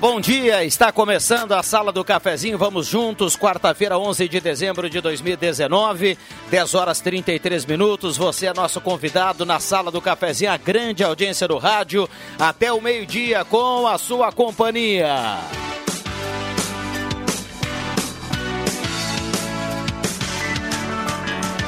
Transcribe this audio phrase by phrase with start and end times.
[0.00, 0.64] Bom dia.
[0.64, 2.56] Está começando a Sala do Cafezinho.
[2.56, 6.16] Vamos juntos, quarta-feira, 11 de dezembro de 2019,
[6.48, 8.16] 10 horas 33 minutos.
[8.16, 12.80] Você é nosso convidado na Sala do Cafezinho, a grande audiência do rádio, até o
[12.80, 15.36] meio-dia com a sua companhia.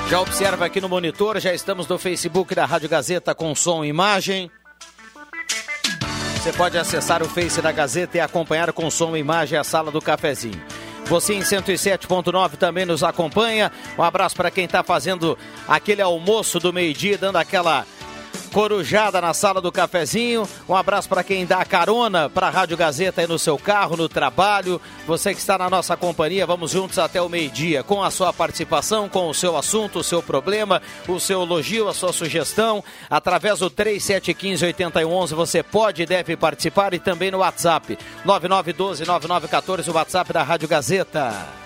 [0.09, 3.89] Já observa aqui no monitor, já estamos no Facebook da Rádio Gazeta com som e
[3.89, 4.49] imagem.
[6.41, 9.91] Você pode acessar o Face da Gazeta e acompanhar com som e imagem a sala
[9.91, 10.59] do cafezinho.
[11.05, 13.71] Você em 107.9 também nos acompanha.
[13.99, 15.37] Um abraço para quem está fazendo
[15.69, 17.85] aquele almoço do meio-dia, dando aquela
[18.53, 20.49] Corujada na sala do cafezinho.
[20.69, 24.09] Um abraço para quem dá carona para a Rádio Gazeta aí no seu carro, no
[24.09, 24.81] trabalho.
[25.07, 29.09] Você que está na nossa companhia, vamos juntos até o meio-dia com a sua participação,
[29.09, 32.83] com o seu assunto, o seu problema, o seu elogio, a sua sugestão.
[33.09, 37.97] Através do 3715-8111 você pode e deve participar e também no WhatsApp
[38.27, 41.60] 9912-9914, o WhatsApp da Rádio Gazeta.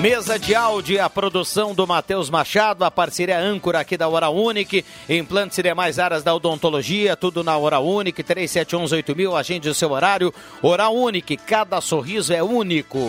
[0.00, 4.84] Mesa de áudio, a produção do Matheus Machado, a parceria âncora aqui da Hora Unique,
[5.08, 10.32] implantes e demais áreas da odontologia, tudo na Hora Unique, 37118000, agende o seu horário.
[10.62, 13.00] Hora Unique, cada sorriso é único.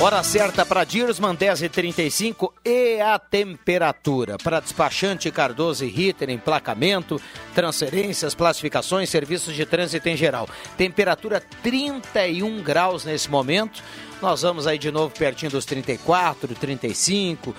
[0.00, 4.38] Hora certa para Dirsman, 10h35 e a temperatura.
[4.42, 7.20] Para despachante Cardoso e Ritter, emplacamento,
[7.54, 10.48] transferências, classificações, serviços de trânsito em geral.
[10.78, 13.82] Temperatura 31 graus nesse momento.
[14.20, 17.54] Nós vamos aí de novo pertinho dos 34, 35,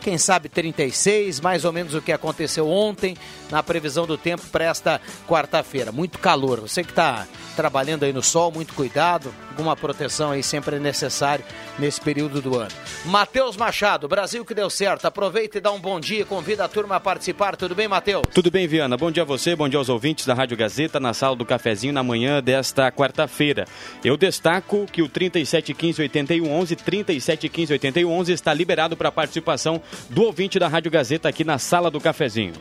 [0.00, 3.16] quem sabe 36, mais ou menos o que aconteceu ontem
[3.50, 5.92] na previsão do tempo para esta quarta-feira.
[5.92, 6.60] Muito calor.
[6.60, 11.44] Você que está trabalhando aí no sol, muito cuidado, alguma proteção aí sempre é necessário
[11.78, 12.70] nesse período do ano.
[13.04, 15.04] Matheus Machado, Brasil que deu certo.
[15.04, 17.56] Aproveita e dá um bom dia, convida a turma a participar.
[17.56, 18.22] Tudo bem, Matheus?
[18.32, 18.96] Tudo bem, Viana.
[18.96, 21.92] Bom dia a você, bom dia aos ouvintes da Rádio Gazeta, na sala do cafezinho
[21.92, 23.66] na manhã desta quarta-feira.
[24.02, 31.28] Eu destaco que o 3715-8111, 3715-8111 está liberado para participação do ouvinte da Rádio Gazeta
[31.28, 32.54] aqui na sala do cafezinho.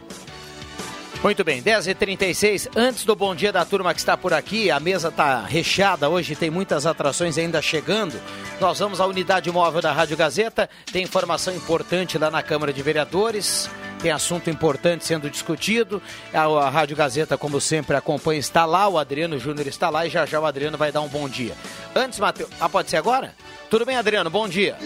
[1.21, 2.69] Muito bem, 10h36.
[2.77, 6.33] Antes do bom dia da turma que está por aqui, a mesa está recheada hoje,
[6.33, 8.17] tem muitas atrações ainda chegando.
[8.61, 12.81] Nós vamos à unidade móvel da Rádio Gazeta, tem informação importante lá na Câmara de
[12.81, 13.69] Vereadores,
[14.01, 16.01] tem assunto importante sendo discutido.
[16.33, 20.09] A, a Rádio Gazeta, como sempre, acompanha, está lá, o Adriano Júnior está lá e
[20.09, 21.53] já já o Adriano vai dar um bom dia.
[21.93, 22.49] Antes, Matheus.
[22.61, 23.35] Ah, pode ser agora?
[23.69, 24.29] Tudo bem, Adriano?
[24.29, 24.77] Bom dia.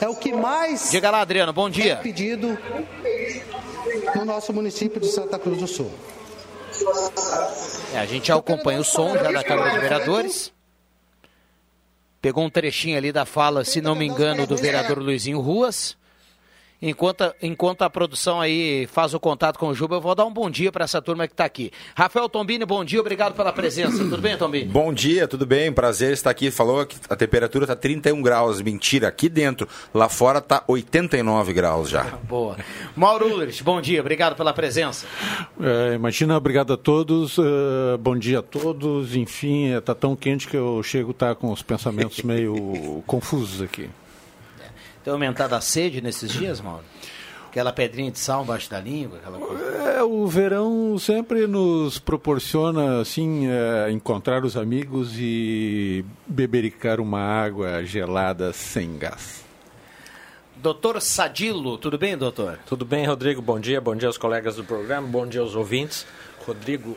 [0.00, 0.88] É o que mais.
[0.92, 1.94] Diga lá, Adriano, bom dia.
[1.94, 2.56] É pedido
[4.18, 5.90] no nosso município de Santa Cruz do Sul.
[7.94, 10.52] É, a gente já acompanha o som já da Câmara de Vereadores.
[12.20, 15.96] Pegou um trechinho ali da fala, se não me engano, do vereador Luizinho Ruas.
[16.84, 20.32] Enquanto, enquanto a produção aí faz o contato com o Juba, eu vou dar um
[20.32, 21.70] bom dia para essa turma que está aqui.
[21.94, 23.98] Rafael Tombini, bom dia, obrigado pela presença.
[23.98, 24.64] Tudo bem, Tombini?
[24.64, 25.72] Bom dia, tudo bem?
[25.72, 26.50] Prazer estar aqui.
[26.50, 28.60] Falou que a temperatura está 31 graus.
[28.60, 29.68] Mentira, aqui dentro.
[29.94, 32.02] Lá fora está 89 graus já.
[32.28, 32.56] Boa.
[32.96, 35.06] Mauro Ulrich, bom dia, obrigado pela presença.
[35.60, 37.38] É, imagina, obrigado a todos.
[37.38, 39.14] Uh, bom dia a todos.
[39.14, 43.88] Enfim, está tão quente que eu chego a estar com os pensamentos meio confusos aqui.
[45.04, 46.84] Tem aumentado a sede nesses dias, Mauro?
[47.48, 49.62] Aquela pedrinha de sal embaixo da língua, aquela coisa.
[49.62, 57.84] É, o verão sempre nos proporciona, assim, é, encontrar os amigos e bebericar uma água
[57.84, 59.44] gelada sem gás.
[60.56, 62.58] Doutor Sadilo, tudo bem, doutor?
[62.64, 63.42] Tudo bem, Rodrigo?
[63.42, 66.06] Bom dia, bom dia aos colegas do programa, bom dia aos ouvintes.
[66.46, 66.96] Rodrigo,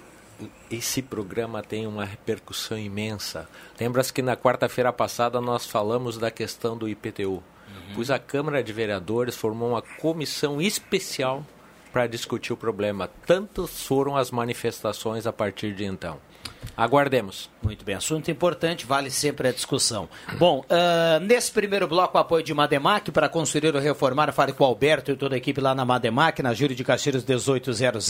[0.69, 3.49] esse programa tem uma repercussão imensa.
[3.79, 7.43] Lembra-se que na quarta-feira passada nós falamos da questão do IPTU.
[7.93, 11.45] Pois a Câmara de Vereadores formou uma comissão especial
[11.91, 13.09] para discutir o problema.
[13.25, 16.17] Tantas foram as manifestações a partir de então.
[16.75, 17.49] Aguardemos.
[17.65, 20.07] Muito bem, assunto importante, vale sempre a discussão.
[20.37, 24.67] Bom, uh, nesse primeiro bloco, apoio de Mademac para construir ou reformar, fale com o
[24.67, 28.07] Alberto e toda a equipe lá na Mademac, na Júlio de Castilhos 1800,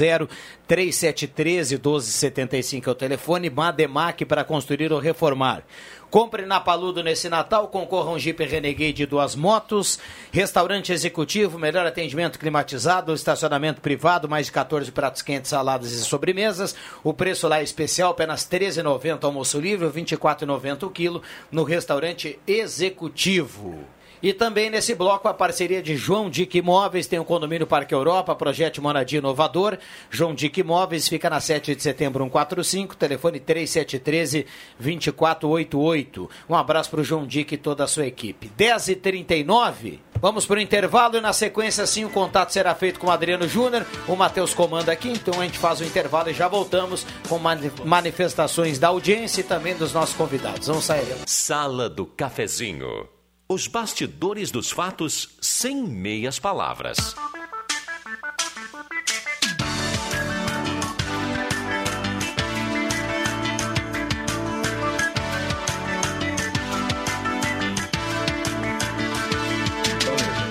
[0.67, 5.63] 3713 1275 é o telefone, Mademac para construir ou reformar.
[6.09, 9.99] Compre na Paludo nesse Natal, concorra um Jeep Renegade de duas motos,
[10.31, 16.73] restaurante executivo, melhor atendimento climatizado, estacionamento privado, mais de 14 pratos quentes, saladas e sobremesas.
[17.03, 21.21] O preço lá é especial, apenas R$ 13,90 almoço livre, R$ 24,90 o quilo
[21.51, 23.94] no restaurante executivo.
[24.25, 28.33] E também nesse bloco a parceria de João Dick Imóveis, tem o condomínio Parque Europa,
[28.33, 29.77] projeto Moradia Inovador.
[30.09, 34.47] João Dick Imóveis fica na 7 de setembro 145, telefone 3713
[34.79, 36.27] 2488.
[36.49, 38.49] Um abraço para o João Dick e toda a sua equipe.
[38.57, 39.99] 10h39.
[40.19, 43.47] Vamos para o intervalo e na sequência sim o contato será feito com o Adriano
[43.47, 43.85] Júnior.
[44.07, 47.39] O Matheus comanda aqui, então a gente faz o intervalo e já voltamos com
[47.85, 50.65] manifestações da audiência e também dos nossos convidados.
[50.65, 51.05] Vamos sair.
[51.27, 53.14] Sala do Cafezinho.
[53.47, 57.15] Os bastidores dos fatos sem meias palavras.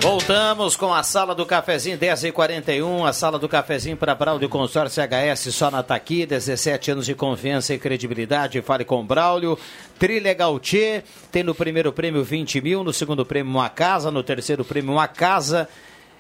[0.05, 5.55] Voltamos com a sala do cafezinho 10h41, a sala do cafezinho para Braulio Consórcio HS
[5.55, 8.61] só na Taqui, 17 anos de confiança e credibilidade.
[8.61, 9.59] Fale com Braulio.
[9.99, 11.03] Trilegal Tchê,
[11.33, 15.09] tem no primeiro prêmio 20 mil, no segundo prêmio uma casa, no terceiro prêmio uma
[15.09, 15.67] casa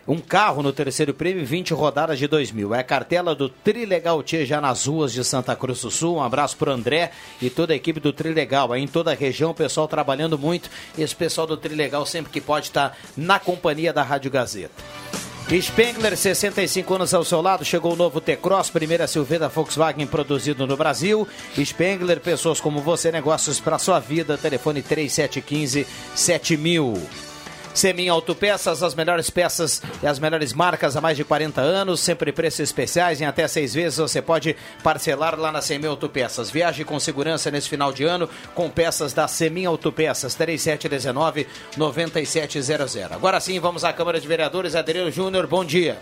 [0.06, 2.74] um carro no terceiro prêmio, 20 rodadas de 2 mil.
[2.74, 6.16] É a cartela do Trilegal Tia já nas ruas de Santa Cruz do Sul.
[6.16, 7.10] Um abraço para André
[7.40, 8.72] e toda a equipe do Trilegal.
[8.72, 10.70] Aí em toda a região, o pessoal trabalhando muito.
[10.96, 14.74] Esse pessoal do Trilegal sempre que pode estar tá na companhia da Rádio Gazeta.
[15.60, 20.74] Spengler, 65 anos ao seu lado, chegou o novo T-Cross, primeira Silveira Volkswagen produzido no
[20.74, 21.28] Brasil.
[21.62, 24.38] Spengler, pessoas como você, negócios para sua vida.
[24.38, 27.33] Telefone 3715 7000.
[27.74, 32.30] Semin Autopeças, as melhores peças e as melhores marcas há mais de 40 anos, sempre
[32.30, 36.52] preços especiais, em até seis vezes você pode parcelar lá na Semin Autopeças.
[36.52, 43.10] Viaje com segurança nesse final de ano com peças da Semin Autopeças, 3719-9700.
[43.10, 44.76] Agora sim, vamos à Câmara de Vereadores.
[44.76, 45.98] Adriano Júnior, bom dia.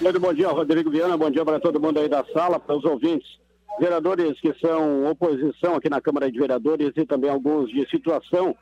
[0.00, 2.84] Muito bom dia, Rodrigo Viana, bom dia para todo mundo aí da sala, para os
[2.84, 3.28] ouvintes.
[3.78, 8.56] Vereadores que são oposição aqui na Câmara de Vereadores e também alguns de situação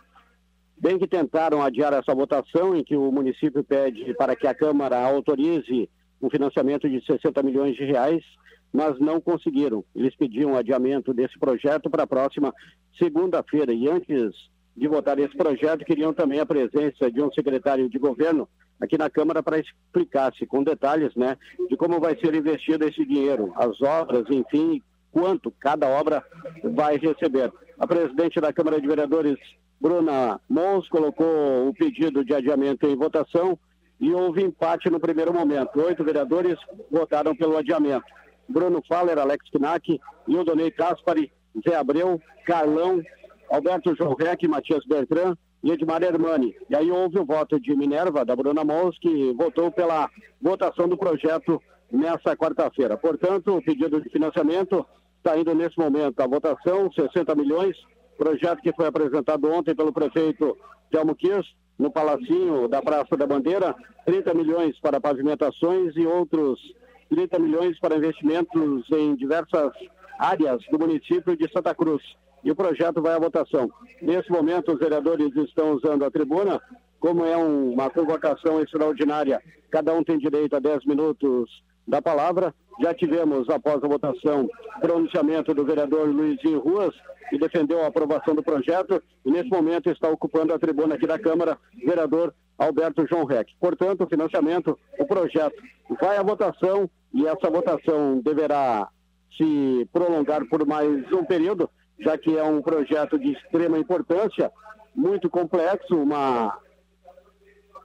[0.81, 4.99] Bem que tentaram adiar essa votação em que o município pede para que a Câmara
[4.99, 5.91] autorize
[6.23, 8.25] um financiamento de 60 milhões de reais,
[8.73, 9.85] mas não conseguiram.
[9.95, 12.55] Eles pediam adiamento desse projeto para a próxima
[12.99, 13.75] segunda-feira.
[13.75, 14.33] E antes
[14.75, 18.49] de votar esse projeto, queriam também a presença de um secretário de governo
[18.81, 21.37] aqui na Câmara para explicar-se com detalhes né,
[21.69, 24.81] de como vai ser investido esse dinheiro, as obras, enfim,
[25.13, 26.25] quanto cada obra
[26.63, 27.53] vai receber.
[27.79, 29.39] A presidente da Câmara de Vereadores,
[29.81, 33.59] Bruna Mons colocou o pedido de adiamento em votação
[33.99, 35.81] e houve empate no primeiro momento.
[35.81, 36.59] Oito vereadores
[36.91, 38.05] votaram pelo adiamento.
[38.49, 41.31] Bruno Faller, Alex Knack, Ildonei Caspari,
[41.67, 43.03] Zé Abreu, Carlão,
[43.51, 46.55] Alberto João Rec, Matias Bertrand e Edmar Hermani.
[46.69, 50.09] E aí houve o voto de Minerva, da Bruna Mons, que votou pela
[50.41, 51.63] votação do projeto
[51.93, 52.97] nessa quarta-feira.
[52.97, 54.87] Portanto, o pedido de financiamento
[55.21, 56.21] está indo nesse momento.
[56.21, 57.77] A votação, 60 milhões,
[58.21, 60.55] Projeto que foi apresentado ontem pelo prefeito
[60.91, 61.47] Telmo Kirs,
[61.79, 63.75] no Palacinho da Praça da Bandeira,
[64.05, 66.61] 30 milhões para pavimentações e outros
[67.09, 69.73] 30 milhões para investimentos em diversas
[70.19, 72.03] áreas do município de Santa Cruz.
[72.45, 73.71] E o projeto vai à votação.
[74.03, 76.61] Nesse momento, os vereadores estão usando a tribuna.
[77.01, 81.51] Como é uma convocação extraordinária, cada um tem direito a 10 minutos
[81.87, 82.55] da palavra.
[82.81, 84.49] Já tivemos, após a votação,
[84.81, 86.95] pronunciamento do vereador Luizinho Ruas,
[87.29, 91.19] que defendeu a aprovação do projeto, e nesse momento está ocupando a tribuna aqui da
[91.19, 93.53] Câmara, vereador Alberto João Reck.
[93.61, 95.63] Portanto, o financiamento, o projeto
[96.01, 98.89] vai à votação, e essa votação deverá
[99.37, 101.69] se prolongar por mais um período,
[101.99, 104.51] já que é um projeto de extrema importância,
[104.95, 106.59] muito complexo, uma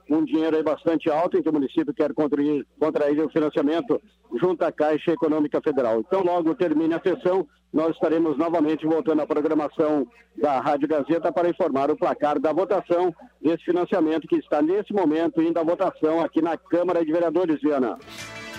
[0.08, 4.00] um dinheiro aí bastante alto em que o município quer contrair, contrair o financiamento
[4.40, 6.00] junto à Caixa Econômica Federal.
[6.00, 11.48] Então, logo termine a sessão, nós estaremos novamente voltando à programação da Rádio Gazeta para
[11.48, 16.40] informar o placar da votação desse financiamento que está nesse momento indo à votação aqui
[16.40, 17.98] na Câmara de Vereadores, Viana.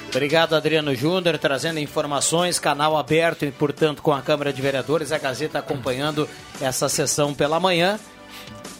[0.10, 5.18] Obrigado, Adriano Júnior, trazendo informações, canal aberto e, portanto, com a Câmara de Vereadores, a
[5.18, 6.28] Gazeta acompanhando
[6.62, 8.00] essa sessão pela manhã.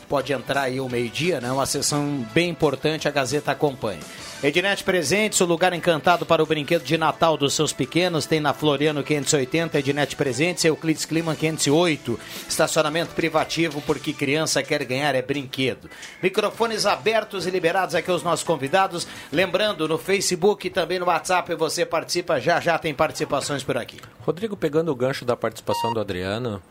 [0.10, 1.52] Pode entrar aí ao meio-dia, né?
[1.52, 4.00] Uma sessão bem importante, a Gazeta acompanha.
[4.42, 8.54] Ednet Presentes, o lugar encantado para o brinquedo de Natal dos seus pequenos, tem na
[8.54, 12.20] Floriano 580, Ednet Presentes, Euclides Clima 508.
[12.48, 15.90] Estacionamento privativo, porque criança quer ganhar é brinquedo.
[16.22, 19.08] Microfones abertos e liberados aqui aos nossos convidados.
[19.32, 23.98] Lembrando, no Facebook e também no WhatsApp você participa, já já tem participações por aqui.
[24.20, 26.62] Rodrigo, pegando o gancho da participação do Adriano,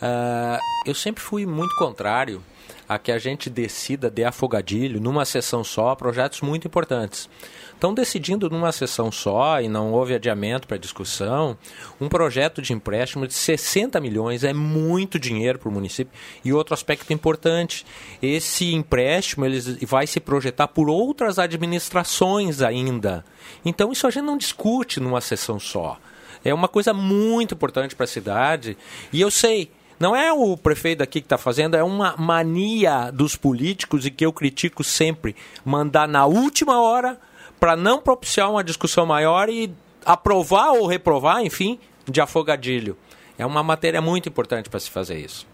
[0.00, 2.40] uh, eu sempre fui muito contrário
[2.88, 7.28] a que a gente decida de afogadilho numa sessão só projetos muito importantes.
[7.76, 11.58] Então, decidindo numa sessão só e não houve adiamento para discussão,
[12.00, 16.12] um projeto de empréstimo de 60 milhões é muito dinheiro para o município.
[16.42, 17.84] E outro aspecto importante,
[18.22, 23.24] esse empréstimo ele vai se projetar por outras administrações ainda.
[23.64, 25.98] Então, isso a gente não discute numa sessão só.
[26.42, 28.78] É uma coisa muito importante para a cidade.
[29.12, 33.34] E eu sei, não é o prefeito aqui que está fazendo, é uma mania dos
[33.34, 35.34] políticos e que eu critico sempre.
[35.64, 37.18] Mandar na última hora
[37.58, 39.72] para não propiciar uma discussão maior e
[40.04, 42.96] aprovar ou reprovar, enfim, de afogadilho.
[43.38, 45.46] É uma matéria muito importante para se fazer isso.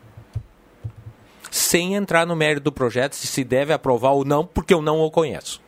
[1.50, 5.00] Sem entrar no mérito do projeto, se se deve aprovar ou não, porque eu não
[5.00, 5.60] o conheço.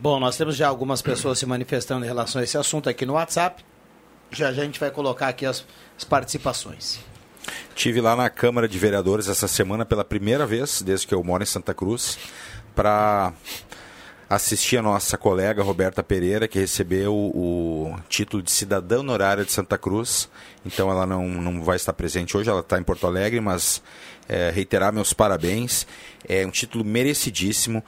[0.00, 3.12] Bom, nós temos já algumas pessoas se manifestando em relação a esse assunto aqui no
[3.12, 3.64] WhatsApp.
[4.32, 5.64] Já, já a gente vai colocar aqui as,
[5.96, 7.11] as participações.
[7.74, 11.42] Tive lá na Câmara de Vereadores essa semana pela primeira vez, desde que eu moro
[11.42, 12.18] em Santa Cruz,
[12.74, 13.32] para
[14.28, 19.76] assistir a nossa colega Roberta Pereira, que recebeu o título de cidadã honorária de Santa
[19.76, 20.28] Cruz.
[20.64, 23.82] Então ela não, não vai estar presente hoje, ela está em Porto Alegre, mas
[24.28, 25.86] é, reiterar meus parabéns.
[26.28, 27.84] É um título merecidíssimo.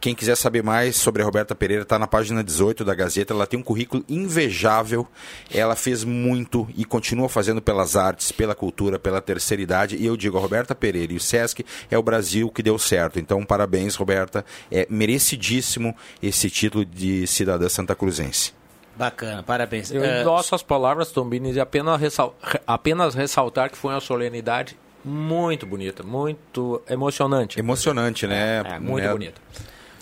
[0.00, 3.32] Quem quiser saber mais sobre a Roberta Pereira, está na página 18 da Gazeta.
[3.32, 5.08] Ela tem um currículo invejável.
[5.50, 9.96] Ela fez muito e continua fazendo pelas artes, pela cultura, pela terceira idade.
[9.96, 13.18] E eu digo, a Roberta Pereira e o Sesc é o Brasil que deu certo.
[13.18, 14.44] Então, parabéns, Roberta.
[14.70, 18.52] É merecidíssimo esse título de cidadã santa cruzense.
[18.96, 19.90] Bacana, parabéns.
[19.90, 22.36] Eu endosso as palavras, Tombini, e apenas, ressal...
[22.66, 27.58] apenas ressaltar que foi uma solenidade muito bonita, muito emocionante.
[27.58, 28.62] Emocionante, né?
[28.64, 29.12] É, é muito é...
[29.12, 29.40] bonita.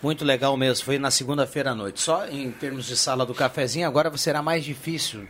[0.03, 0.85] Muito legal mesmo.
[0.85, 2.01] Foi na segunda-feira à noite.
[2.01, 5.27] Só em termos de sala do cafezinho, agora será mais difícil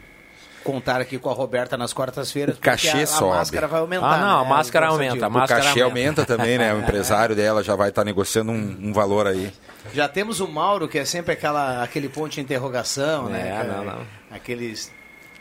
[0.63, 2.57] contar aqui com a Roberta nas quartas-feiras.
[2.57, 3.33] O cachê a, sobe.
[3.33, 4.15] A máscara vai aumentar.
[4.15, 4.47] Ah, não, né?
[4.47, 5.27] a máscara aumenta.
[5.27, 6.23] A máscara o cachê aumenta.
[6.23, 6.73] aumenta também, né?
[6.73, 9.53] O empresário dela já vai estar negociando um, um, valor aí.
[9.93, 13.65] Já temos o Mauro, que é sempre aquela, aquele ponto de interrogação, é, né?
[13.65, 14.07] Não, não.
[14.31, 14.91] Aqueles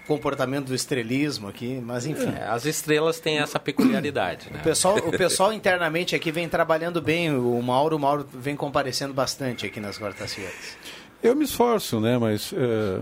[0.07, 2.33] comportamento do estrelismo aqui, mas enfim.
[2.35, 4.49] É, as estrelas têm essa peculiaridade.
[4.51, 4.59] Né?
[4.59, 9.13] O, pessoal, o pessoal internamente aqui vem trabalhando bem, o Mauro, o Mauro vem comparecendo
[9.13, 10.77] bastante aqui nas quartas-feiras.
[11.21, 13.01] Eu me esforço, né, mas é,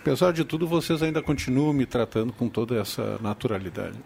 [0.00, 3.98] apesar de tudo, vocês ainda continuam me tratando com toda essa naturalidade.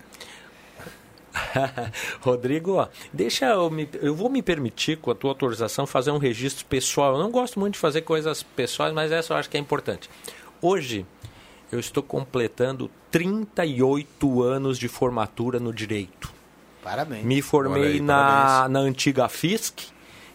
[2.20, 6.64] Rodrigo, deixa eu me, eu vou me permitir, com a tua autorização, fazer um registro
[6.66, 7.14] pessoal.
[7.14, 10.08] Eu não gosto muito de fazer coisas pessoais, mas essa eu acho que é importante.
[10.60, 11.06] Hoje,
[11.72, 16.30] eu estou completando 38 anos de formatura no direito.
[16.84, 17.24] Parabéns.
[17.24, 19.86] Me formei aí, na, na antiga FISC,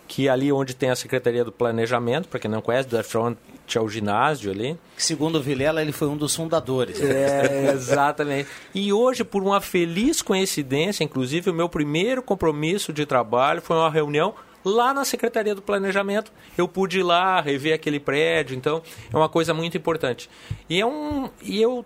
[0.08, 3.78] que é ali onde tem a Secretaria do Planejamento, para quem não conhece, da frente
[3.78, 4.80] ao ginásio ali.
[4.96, 7.00] Segundo o Vilela, ele foi um dos fundadores.
[7.02, 8.50] É, exatamente.
[8.74, 13.92] E hoje, por uma feliz coincidência, inclusive, o meu primeiro compromisso de trabalho foi uma
[13.92, 14.34] reunião
[14.68, 16.32] lá na Secretaria do Planejamento.
[16.58, 18.82] Eu pude ir lá rever aquele prédio, então
[19.12, 20.30] é uma coisa muito importante.
[20.70, 21.86] E é um e eu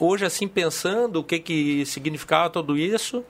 [0.00, 3.24] hoje assim pensando o que que significava tudo isso,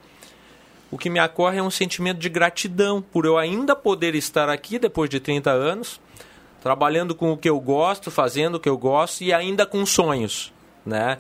[0.91, 4.79] o que me ocorre é um sentimento de gratidão por eu ainda poder estar aqui
[4.79, 6.01] depois de 30 anos,
[6.63, 10.53] trabalhando com o que eu gosto, fazendo o que eu gosto e ainda com sonhos,
[10.85, 11.19] né?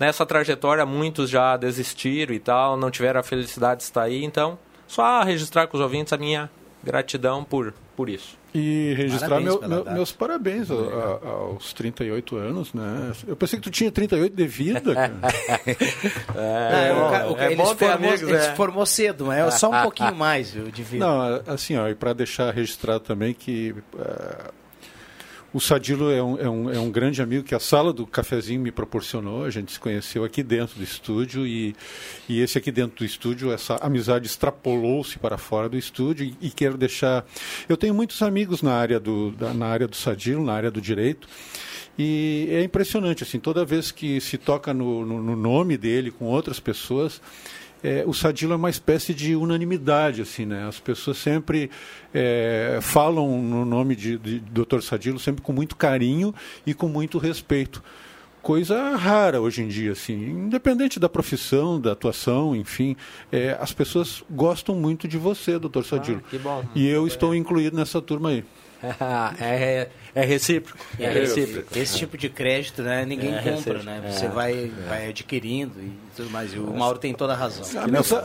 [0.00, 4.58] Nessa trajetória muitos já desistiram e tal, não tiveram a felicidade de estar aí, então
[4.86, 6.50] só registrar com os ouvintes a minha
[6.82, 8.36] Gratidão por, por isso.
[8.54, 13.12] E registrar parabéns meu, meu, meus parabéns a, a, aos 38 anos, né?
[13.26, 15.14] Eu pensei que tu tinha 38 de vida, cara.
[16.36, 18.40] é, é, o, o, é ele, se formou, amigos, ele é.
[18.40, 21.06] se formou cedo, mas é só um pouquinho mais viu, de vida.
[21.06, 24.52] Não, assim, ó, e para deixar registrado também que uh,
[25.52, 28.60] o Sadilo é um, é, um, é um grande amigo que a sala do cafezinho
[28.60, 29.44] me proporcionou.
[29.44, 31.76] A gente se conheceu aqui dentro do estúdio e,
[32.28, 36.50] e esse aqui dentro do estúdio, essa amizade extrapolou-se para fora do estúdio e, e,
[36.50, 37.26] quero deixar.
[37.68, 40.80] Eu tenho muitos amigos na área do, da, na área do Sadilo, na área do
[40.80, 41.28] direito.
[41.98, 46.24] E é impressionante, assim, toda vez que se toca no, no, no nome dele com
[46.24, 47.20] outras pessoas,
[47.82, 50.66] é, o Sadilo é uma espécie de unanimidade, assim, né?
[50.66, 51.70] As pessoas sempre
[52.14, 54.80] é, falam no nome de, de Dr.
[54.80, 56.34] Sadilo sempre com muito carinho
[56.66, 57.82] e com muito respeito.
[58.40, 62.96] Coisa rara hoje em dia, assim, independente da profissão, da atuação, enfim,
[63.30, 66.20] é, as pessoas gostam muito de você, doutor Sadilo.
[66.26, 66.64] Ah, que bom.
[66.74, 68.44] E eu estou incluído nessa turma aí.
[69.40, 70.78] é, é recíproco.
[70.98, 71.78] É, recíproco.
[71.78, 74.02] Esse tipo de crédito, né, ninguém é compra, né?
[74.10, 76.52] Você vai, vai adquirindo e tudo mais.
[76.52, 77.64] E o Mauro tem toda a razão.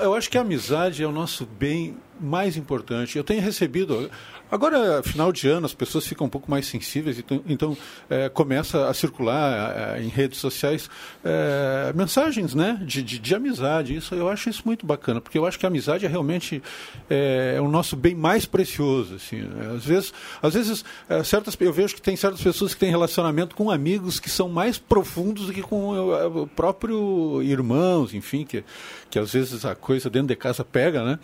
[0.01, 3.17] eu acho que a amizade é o nosso bem mais importante.
[3.17, 4.09] Eu tenho recebido
[4.49, 7.77] Agora, final de ano, as pessoas ficam um pouco mais sensíveis, então, então
[8.09, 10.89] é, começa a circular é, em redes sociais
[11.23, 13.93] é, mensagens né, de, de, de, amizade.
[13.93, 16.63] Isso, eu acho isso muito bacana, porque eu acho que a amizade é realmente
[17.09, 19.15] é, o nosso bem mais precioso.
[19.15, 19.75] Assim, né?
[19.75, 20.85] Às vezes, às vezes
[21.25, 24.77] certas, eu vejo que tem certas pessoas que têm relacionamento com amigos que são mais
[24.77, 28.63] profundos do que com o, o próprio irmãos, enfim, que,
[29.09, 31.19] que às vezes a coisa dentro de casa pega, né?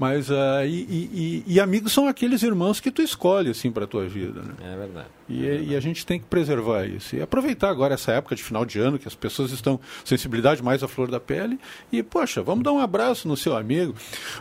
[0.00, 3.86] Mas uh, e, e, e, amigos são aqueles irmãos que tu escolhe assim para a
[3.86, 4.40] tua vida.
[4.40, 4.54] Né?
[4.72, 5.06] É verdade.
[5.28, 5.72] E, é verdade.
[5.72, 7.16] e, a gente tem que preservar isso.
[7.16, 10.82] E aproveitar agora essa época de final de ano, que as pessoas estão sensibilidade mais
[10.82, 11.60] à flor da pele.
[11.92, 13.94] E, poxa, vamos dar um abraço no seu amigo.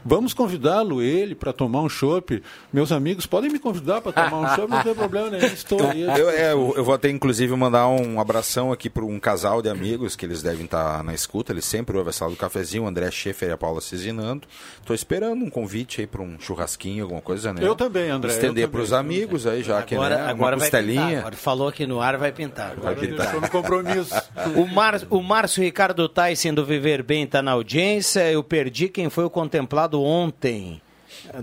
[0.05, 2.41] Vamos convidá-lo, ele, para tomar um chopp.
[2.71, 5.45] Meus amigos podem me convidar para tomar um chopp, não tem problema nenhum.
[5.45, 6.03] Estou aí.
[6.03, 9.67] Eu, é, eu, eu, vou até, inclusive, mandar um abração aqui para um casal de
[9.67, 11.51] amigos que eles devem estar na escuta.
[11.51, 14.47] Eles sempre ouvem a sala do cafezinho, o André Schaefer e a Paula Cizinando.
[14.79, 17.61] Estou esperando um convite aí para um churrasquinho, alguma coisa, né?
[17.63, 18.31] Eu também, André.
[18.31, 21.19] Estender para os amigos aí, já que agora, né, agora uma costelinha.
[21.19, 22.75] Agora falou aqui no ar, vai pintar.
[22.75, 23.41] Vai pintar.
[23.41, 24.15] no compromisso.
[24.55, 28.31] o, Mar, o Márcio Ricardo Tyson do Viver Bem está na audiência.
[28.31, 30.81] Eu perdi quem foi o contemplado ontem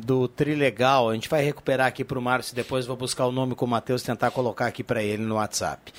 [0.00, 1.10] do Trilegal.
[1.10, 3.68] A gente vai recuperar aqui para o Márcio, depois vou buscar o nome com o
[3.68, 5.92] Matheus, tentar colocar aqui para ele no WhatsApp.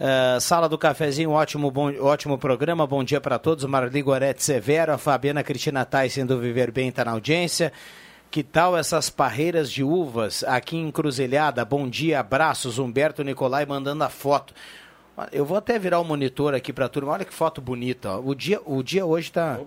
[0.00, 3.66] Uh, Sala do Cafezinho, ótimo, bom, ótimo programa, bom dia para todos.
[3.66, 7.70] Marli Gorete Severo, a Fabiana Cristina Tyson do Viver Bem está na audiência.
[8.30, 11.62] Que tal essas parreiras de uvas aqui em Cruzilhada?
[11.66, 12.78] Bom dia, abraços.
[12.78, 14.54] Humberto Nicolai mandando a foto.
[15.32, 17.12] Eu vou até virar o monitor aqui para a turma.
[17.12, 18.12] Olha que foto bonita.
[18.12, 18.20] Ó.
[18.24, 19.60] O dia, o dia hoje está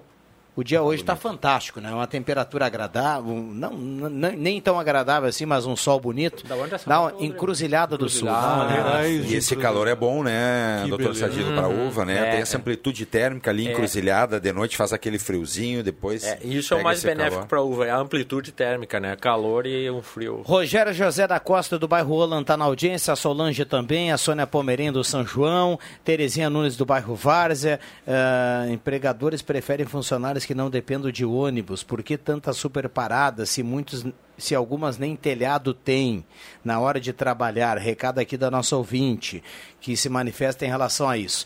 [0.55, 1.91] o dia hoje está fantástico, né?
[1.91, 6.45] Uma temperatura agradável, não, não, nem tão agradável assim, mas um sol bonito.
[6.45, 8.29] Da onde é Dá uma encruzilhada do sul.
[8.29, 11.87] Ah, e esse calor é bom, né, que doutor Sadilo, para uhum.
[11.87, 12.17] uva, né?
[12.17, 13.71] É, Tem essa amplitude térmica ali, é.
[13.71, 16.23] encruzilhada, de noite faz aquele friozinho, depois.
[16.23, 19.15] É, isso é o mais benéfico para uva, é a amplitude térmica, né?
[19.15, 20.41] Calor e um frio.
[20.45, 24.45] Rogério José da Costa do bairro Roland está na audiência, a Solange também, a Sônia
[24.45, 27.79] Pomerém do São João, Terezinha Nunes do bairro Várzea.
[28.07, 31.83] Uh, empregadores preferem funcionários que não dependem de ônibus.
[31.83, 34.05] Por que tanta super parada se muitos
[34.37, 36.25] se algumas nem telhado têm
[36.63, 37.77] na hora de trabalhar?
[37.77, 39.43] Recado aqui da nossa ouvinte
[39.79, 41.45] que se manifesta em relação a isso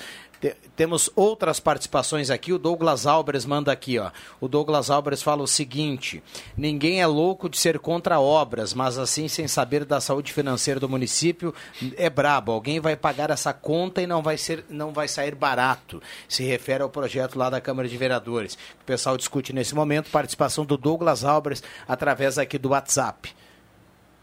[0.76, 2.54] temos outras participações aqui.
[2.54, 4.12] O Douglas Albers manda aqui, ó.
[4.40, 6.22] O Douglas Albers fala o seguinte:
[6.56, 10.90] ninguém é louco de ser contra obras, mas assim, sem saber da saúde financeira do
[10.90, 11.54] município,
[11.96, 12.52] é brabo.
[12.52, 16.02] Alguém vai pagar essa conta e não vai, ser, não vai sair barato.
[16.30, 18.54] Se refere ao projeto lá da Câmara de Vereadores.
[18.82, 20.12] O pessoal discute nesse momento.
[20.12, 23.34] Participação do Douglas Albers através aqui do WhatsApp.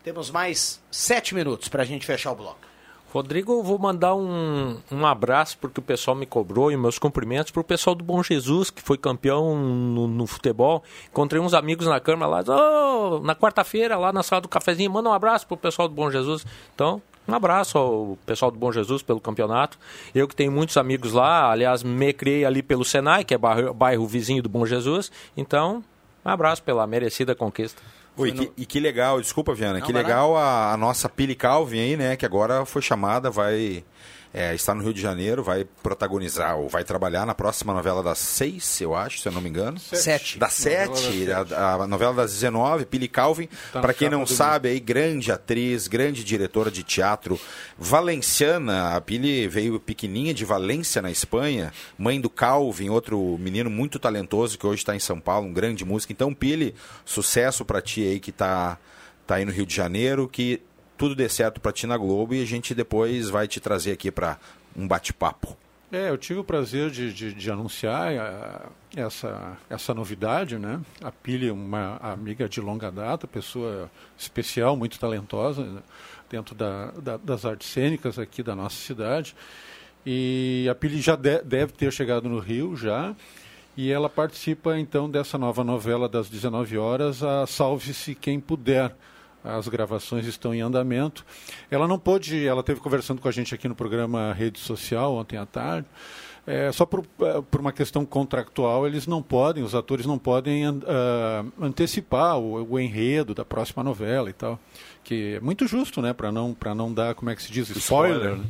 [0.04, 2.73] Temos mais sete minutos para a gente fechar o bloco.
[3.14, 7.52] Rodrigo, eu vou mandar um, um abraço porque o pessoal me cobrou e meus cumprimentos
[7.52, 10.82] para o pessoal do Bom Jesus, que foi campeão no, no futebol.
[11.12, 15.08] Encontrei uns amigos na Câmara lá, oh, na quarta-feira, lá na sala do cafezinho, manda
[15.08, 16.44] um abraço para o pessoal do Bom Jesus.
[16.74, 19.78] Então, um abraço ao pessoal do Bom Jesus pelo campeonato.
[20.12, 23.72] Eu que tenho muitos amigos lá, aliás, me criei ali pelo Senai, que é bairro,
[23.72, 25.12] bairro vizinho do Bom Jesus.
[25.36, 25.84] Então,
[26.24, 27.80] um abraço pela merecida conquista.
[28.16, 28.46] Oi, no...
[28.46, 31.96] que, e que legal, desculpa, Viana, Não, que legal a, a, nossa Pili Calvin aí,
[31.96, 33.84] né, que agora foi chamada, vai
[34.34, 38.18] é, está no Rio de Janeiro, vai protagonizar ou vai trabalhar na próxima novela das
[38.18, 39.78] seis, eu acho, se eu não me engano.
[39.78, 40.40] Sete.
[40.40, 43.48] Das sete, a, a, novela das 19, Pili Calvin.
[43.72, 47.38] Tá para quem não sabe, aí, grande atriz, grande diretora de teatro,
[47.78, 48.96] valenciana.
[48.96, 54.58] A Pili veio pequenininha de Valência, na Espanha, mãe do Calvin, outro menino muito talentoso
[54.58, 56.12] que hoje está em São Paulo, um grande músico.
[56.12, 58.78] Então, Pili, sucesso para ti aí que está
[59.28, 60.60] tá aí no Rio de Janeiro, que
[60.96, 64.10] tudo dê certo para ti na Globo e a gente depois vai te trazer aqui
[64.10, 64.38] para
[64.76, 65.56] um bate-papo.
[65.92, 70.80] É, eu tive o prazer de, de, de anunciar a, essa, essa novidade, né?
[71.00, 75.82] A Pili, uma amiga de longa data, pessoa especial, muito talentosa né?
[76.28, 79.36] dentro da, da, das artes cênicas aqui da nossa cidade.
[80.04, 83.14] E a Pili já de, deve ter chegado no Rio já.
[83.76, 88.94] E ela participa então dessa nova novela das 19 horas, a Salve-se Quem Puder.
[89.44, 91.24] As gravações estão em andamento.
[91.70, 95.36] Ela não pôde, ela teve conversando com a gente aqui no programa Rede Social ontem
[95.36, 95.86] à tarde.
[96.46, 100.68] É, só por, é, por, uma questão contractual, eles não podem, os atores não podem
[100.68, 100.74] uh,
[101.60, 104.58] antecipar o, o, enredo da próxima novela e tal.
[105.02, 106.12] Que é muito justo, né?
[106.12, 108.16] Para não, não dar, como é que se diz, spoiler.
[108.16, 108.38] spoiler.
[108.38, 108.44] Né?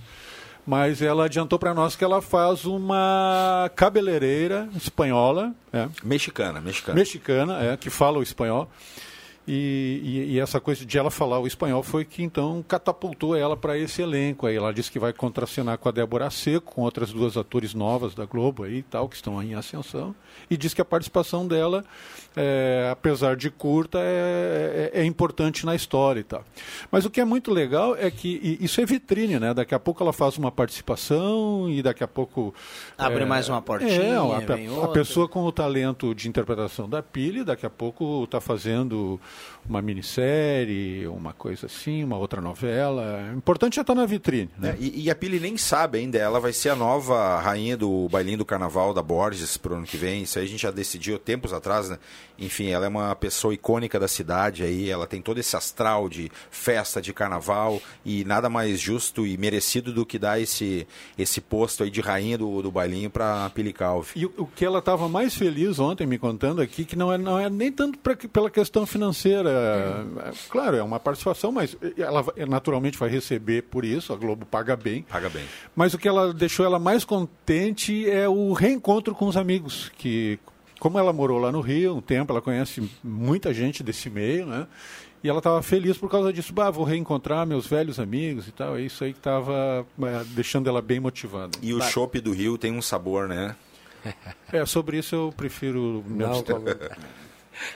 [0.66, 5.54] mas ela adiantou para nós que ela faz uma cabeleireira espanhola.
[5.72, 5.88] É.
[6.02, 6.98] Mexicana, mexicana.
[6.98, 8.70] Mexicana, é, que fala o espanhol.
[9.46, 13.56] E, e, e, essa coisa de ela falar o espanhol foi que então catapultou ela
[13.56, 14.46] para esse elenco.
[14.46, 18.14] Aí ela disse que vai contracenar com a Débora Seco, com outras duas atores novas
[18.14, 20.14] da Globo aí e tal, que estão aí em ascensão.
[20.48, 21.84] E diz que a participação dela
[22.36, 26.44] é, apesar de curta, é, é, é, importante na história e tal.
[26.90, 29.54] Mas o que é muito legal é que isso é vitrine, né?
[29.54, 32.54] Daqui a pouco ela faz uma participação e daqui a pouco...
[32.98, 37.02] Abre é, mais uma portinha, é, a, a, pessoa com o talento de interpretação da
[37.02, 39.20] Pili, daqui a pouco está fazendo
[39.68, 43.30] uma minissérie, uma coisa assim, uma outra novela.
[43.32, 44.50] O importante é estar na vitrine.
[44.58, 44.70] Né?
[44.70, 48.08] É, e, e, a Pili nem sabe ainda, ela vai ser a nova rainha do
[48.08, 50.22] bailinho do carnaval da Borges pro ano que vem.
[50.22, 51.98] Isso aí a gente já decidiu tempos atrás, né?
[52.38, 56.30] Enfim, ela é uma pessoa icônica da cidade aí, ela tem todo esse astral de
[56.50, 61.84] festa, de carnaval e nada mais justo e merecido do que dar esse, esse posto
[61.84, 64.10] aí de rainha do, do bailinho para Pili Calvi.
[64.16, 67.16] E o, o que ela estava mais feliz ontem me contando aqui, que não é,
[67.16, 69.53] não é nem tanto pra, pela questão financeira,
[70.48, 75.02] claro, é uma participação, mas ela naturalmente vai receber por isso, a Globo paga bem.
[75.02, 75.44] Paga bem.
[75.74, 80.38] Mas o que ela deixou ela mais contente é o reencontro com os amigos, que
[80.78, 84.66] como ela morou lá no Rio um tempo, ela conhece muita gente desse meio, né?
[85.22, 86.52] E ela estava feliz por causa disso.
[86.52, 88.76] Bah, vou reencontrar meus velhos amigos e tal.
[88.76, 91.52] É isso aí que estava é, deixando ela bem motivada.
[91.62, 93.56] E o chopp do Rio tem um sabor, né?
[94.52, 96.22] É, sobre isso eu prefiro me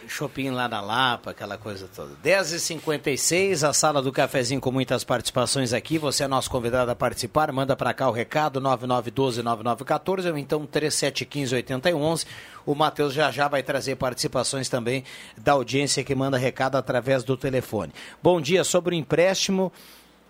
[0.07, 2.15] Shopping lá na Lapa, aquela coisa toda.
[2.25, 5.99] 10h56, a sala do cafezinho com muitas participações aqui.
[5.99, 7.53] Você é nosso convidado a participar.
[7.53, 12.27] Manda para cá o recado: 9912-9914 ou então 3715-8011.
[12.67, 15.05] O Matheus já já vai trazer participações também
[15.37, 17.93] da audiência que manda recado através do telefone.
[18.23, 18.65] Bom dia.
[18.65, 19.73] Sobre o empréstimo,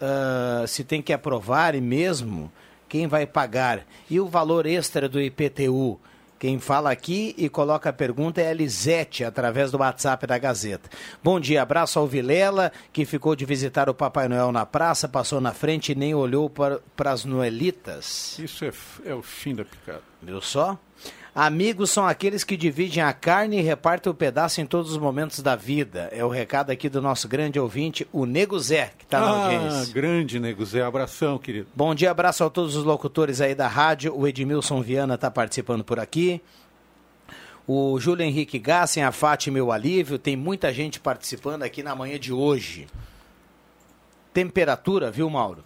[0.01, 2.53] uh, se tem que aprovar e mesmo
[2.89, 3.87] quem vai pagar?
[4.09, 6.01] E o valor extra do IPTU?
[6.39, 10.89] Quem fala aqui e coloca a pergunta é a Lisete, através do WhatsApp da Gazeta.
[11.23, 15.41] Bom dia, abraço ao Vilela, que ficou de visitar o Papai Noel na praça, passou
[15.41, 18.39] na frente e nem olhou para, para as noelitas.
[18.39, 18.73] Isso é,
[19.05, 20.03] é o fim da picada.
[20.23, 20.79] Viu só?
[21.41, 25.41] Amigos são aqueles que dividem a carne e repartem o pedaço em todos os momentos
[25.41, 26.09] da vida.
[26.11, 29.45] É o recado aqui do nosso grande ouvinte, o Nego Zé, que está na ah,
[29.45, 29.95] audiência.
[29.95, 30.83] grande Nego Zé.
[30.83, 31.69] Abração, querido.
[31.73, 34.19] Bom dia, abraço a todos os locutores aí da rádio.
[34.19, 36.43] O Edmilson Viana está participando por aqui.
[37.69, 40.19] O Júlio Henrique Gassen, a Fátima o Alívio.
[40.19, 42.89] Tem muita gente participando aqui na manhã de hoje.
[44.35, 45.63] Temperatura, viu, Mauro?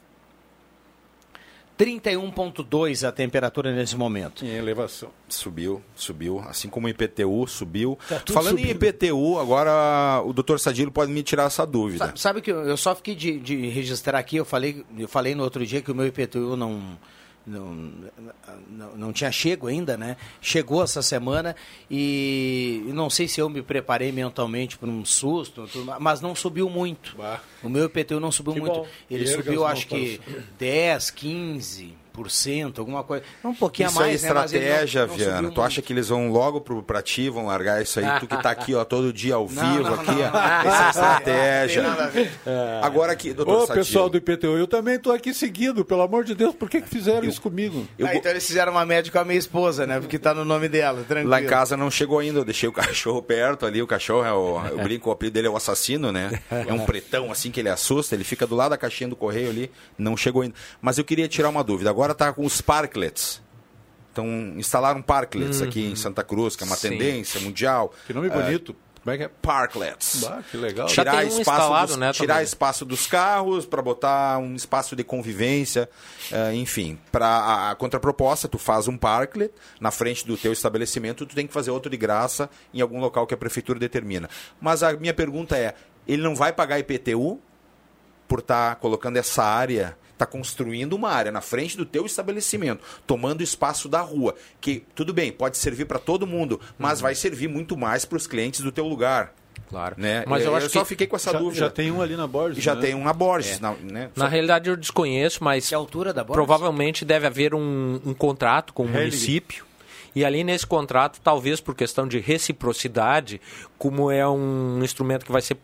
[1.83, 4.45] 31,2 a temperatura nesse momento.
[4.45, 5.11] Em elevação.
[5.29, 6.39] Subiu, subiu.
[6.41, 7.99] Assim como o IPTU subiu.
[8.09, 8.85] Tá Falando subindo.
[8.85, 12.07] em IPTU, agora o doutor Sadilo pode me tirar essa dúvida.
[12.07, 15.43] Sabe, sabe que eu, só fiquei de, de, registrar aqui, eu falei, eu falei no
[15.43, 16.99] outro dia que o meu IPTU não
[17.47, 17.75] não,
[18.69, 20.17] não, não, tinha chego ainda, né?
[20.41, 21.57] Chegou essa semana
[21.91, 27.17] e não sei se eu me preparei mentalmente para um susto, mas não subiu muito.
[27.17, 27.41] Bah.
[27.63, 28.81] O meu IPTU não subiu que muito.
[28.81, 28.87] Bom.
[29.11, 30.21] Ele subiu, acho que
[30.59, 32.02] 10, 15
[32.79, 33.25] alguma coisa.
[33.45, 35.07] Um pouquinho isso a mais, é estratégia, né?
[35.07, 35.51] não, não Viana.
[35.51, 38.21] Tu acha que eles vão logo pro, pra ti, vão largar isso aí?
[38.21, 40.69] tu que tá aqui, ó, todo dia ao vivo não, aqui, ó.
[40.69, 41.83] Essa é estratégia.
[42.47, 42.81] É.
[42.83, 43.75] Agora aqui, doutor Ô, Sadio.
[43.75, 46.89] pessoal do IPTU, eu também tô aqui seguido, pelo amor de Deus, por que, que
[46.89, 47.87] fizeram eu, isso comigo?
[47.99, 48.07] Eu...
[48.07, 50.01] Ah, então eles fizeram uma média com a minha esposa, né?
[50.01, 51.31] Porque tá no nome dela, tranquilo.
[51.31, 54.33] Lá em casa não chegou ainda, eu deixei o cachorro perto ali, o cachorro é
[54.33, 56.41] o, eu brinco, o apelido dele é o assassino, né?
[56.51, 59.51] É um pretão assim que ele assusta, ele fica do lado da caixinha do correio
[59.51, 60.55] ali, não chegou ainda.
[60.81, 63.41] Mas eu queria tirar uma dúvida, agora tá com os parklets.
[64.13, 65.69] Então, instalaram parklets uhum.
[65.69, 66.91] aqui em Santa Cruz, que é uma Sim.
[66.91, 67.95] tendência mundial.
[68.07, 68.77] Que nome bonito.
[69.03, 69.29] Como é que é?
[69.29, 70.25] Parklets.
[70.51, 70.87] Que legal.
[70.87, 75.91] Tirar, um espaço, dos, né, tirar espaço dos carros para botar um espaço de convivência,
[76.31, 76.97] uh, enfim.
[77.11, 81.49] Para a, a contraproposta, tu faz um parklet na frente do teu estabelecimento, tu tem
[81.49, 84.31] que fazer outro de graça em algum local que a prefeitura determina.
[84.61, 85.75] Mas a minha pergunta é,
[86.07, 87.41] ele não vai pagar IPTU
[88.29, 93.43] por estar colocando essa área está construindo uma área na frente do teu estabelecimento, tomando
[93.43, 97.77] espaço da rua, que tudo bem, pode servir para todo mundo, mas vai servir muito
[97.77, 99.35] mais para os clientes do teu lugar.
[99.69, 99.95] Claro.
[99.99, 100.23] Né?
[100.27, 101.61] Mas eu, eu acho só que fiquei com essa já, dúvida.
[101.61, 102.63] já tem um ali na Borges.
[102.63, 102.81] Já né?
[102.83, 103.59] tem um na Borges.
[103.59, 104.11] Na, né?
[104.15, 106.35] Na realidade eu desconheço, mas Que altura da Borges?
[106.35, 108.99] provavelmente deve haver um, um contrato com o Helling.
[108.99, 109.65] município.
[110.15, 113.41] E ali nesse contrato, talvez por questão de reciprocidade,
[113.79, 115.57] como é um instrumento que vai ser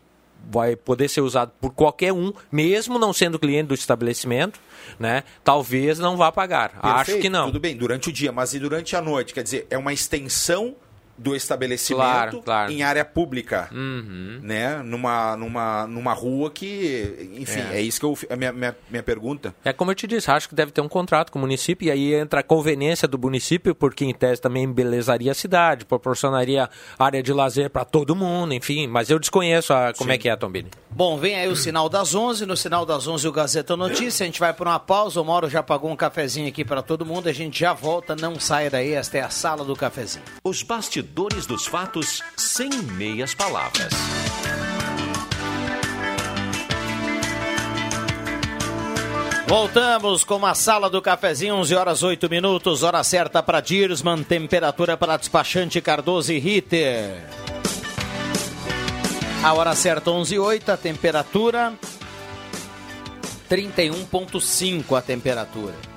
[0.51, 4.61] vai poder ser usado por qualquer um, mesmo não sendo cliente do estabelecimento,
[4.99, 5.25] né?
[5.45, 6.73] Talvez não vá pagar.
[6.83, 7.47] Acho Perfeito, que não.
[7.47, 9.35] Tudo bem, durante o dia, mas e durante a noite?
[9.35, 10.75] Quer dizer, é uma extensão
[11.19, 12.73] do estabelecimento Claro, claro.
[12.73, 14.39] em área pública, Uhum.
[14.43, 14.77] né?
[14.85, 17.81] Numa, numa, numa rua que, enfim, é, É.
[17.83, 19.55] isso que eu, a minha, minha, minha pergunta.
[19.65, 21.91] É como eu te disse, acho que deve ter um contrato com o município e
[21.91, 27.23] aí entra a conveniência do município, porque em tese também embelezaria a cidade, proporcionaria área
[27.23, 28.87] de lazer para todo mundo, enfim.
[28.87, 30.71] Mas eu desconheço a, como é que é, Tombini.
[30.91, 32.47] Bom, vem aí o sinal das 11.
[32.47, 34.25] No sinal das 11, o Gazeta Notícia.
[34.25, 35.21] A gente vai para uma pausa.
[35.21, 37.29] O Mauro já pagou um cafezinho aqui para todo mundo.
[37.29, 38.15] A gente já volta.
[38.17, 38.93] Não saia daí.
[38.95, 40.25] Esta é a sala do cafezinho.
[40.45, 41.08] Os bastidores
[41.47, 43.93] dos fatos sem meias palavras.
[49.47, 54.95] Voltamos com a sala do cafezinho, 11 horas 8 minutos, hora certa para Dirsman, temperatura
[54.95, 57.25] para despachante Cardoso e Ritter.
[59.43, 61.73] A hora certa 11 e 8, a temperatura
[63.49, 65.88] 31.5 a temperatura.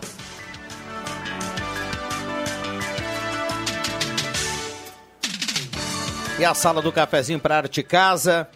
[6.41, 8.47] E a sala do cafezinho para Arte Casa.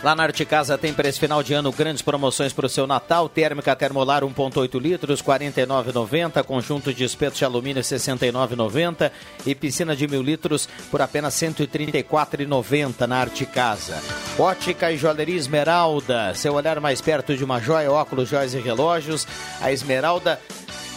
[0.00, 2.86] Lá na Arte Casa tem para esse final de ano grandes promoções para o seu
[2.86, 3.28] Natal.
[3.28, 6.44] Térmica Termolar 1.8 litros, R$ 49,90.
[6.44, 9.10] Conjunto de espetos de alumínio, R$ 69,90.
[9.44, 14.00] E piscina de mil litros por apenas R$ 134,90 na Arte Casa.
[14.38, 16.32] Ótica e Joalheria Esmeralda.
[16.36, 19.26] Seu olhar mais perto de uma joia, óculos, joias e relógios.
[19.60, 20.38] A Esmeralda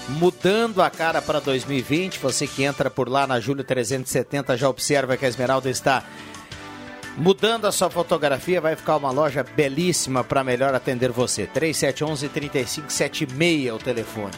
[0.09, 2.19] mudando a cara para 2020.
[2.19, 6.03] Você que entra por lá na Júlio 370 já observa que a Esmeralda está
[7.17, 8.61] mudando a sua fotografia.
[8.61, 11.47] Vai ficar uma loja belíssima para melhor atender você.
[11.47, 14.33] 3711-3576 é o telefone.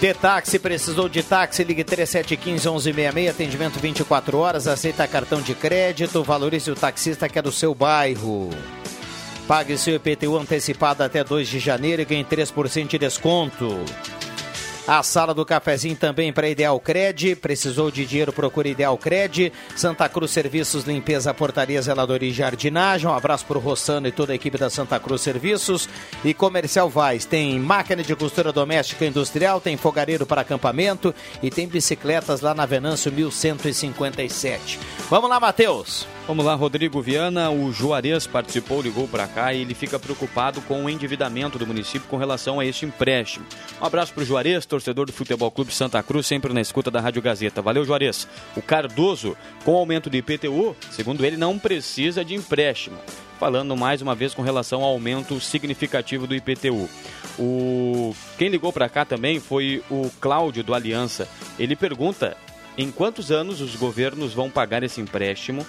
[0.00, 6.70] De táxi, precisou de táxi, ligue 3715-1166, atendimento 24 horas, aceita cartão de crédito, valorize
[6.70, 8.50] o taxista que é do seu bairro.
[9.46, 13.78] Pague seu IPTU antecipado até 2 de janeiro e ganhe 3% de desconto.
[14.88, 17.36] A sala do cafezinho também para Ideal Cred.
[17.36, 19.52] Precisou de dinheiro, procure Ideal Cred.
[19.74, 23.08] Santa Cruz Serviços, Limpeza, Portaria, Zeladoria e Jardinagem.
[23.08, 25.88] Um abraço para o Rossano e toda a equipe da Santa Cruz Serviços.
[26.24, 27.24] E Comercial Vaz.
[27.24, 32.54] Tem máquina de costura doméstica e industrial, tem fogareiro para acampamento e tem bicicletas lá
[32.54, 34.78] na Venâncio 1157.
[35.10, 36.06] Vamos lá, Matheus.
[36.26, 37.52] Vamos lá, Rodrigo Viana.
[37.52, 42.08] O Juarez participou, ligou para cá e ele fica preocupado com o endividamento do município
[42.08, 43.46] com relação a este empréstimo.
[43.80, 47.00] Um abraço para o Juarez, torcedor do Futebol Clube Santa Cruz, sempre na escuta da
[47.00, 47.62] Rádio Gazeta.
[47.62, 48.26] Valeu, Juarez.
[48.56, 52.98] O Cardoso, com aumento do IPTU, segundo ele, não precisa de empréstimo.
[53.38, 56.88] Falando mais uma vez com relação ao aumento significativo do IPTU.
[57.38, 58.16] O...
[58.36, 61.28] Quem ligou para cá também foi o Cláudio do Aliança.
[61.56, 62.36] Ele pergunta
[62.76, 65.64] em quantos anos os governos vão pagar esse empréstimo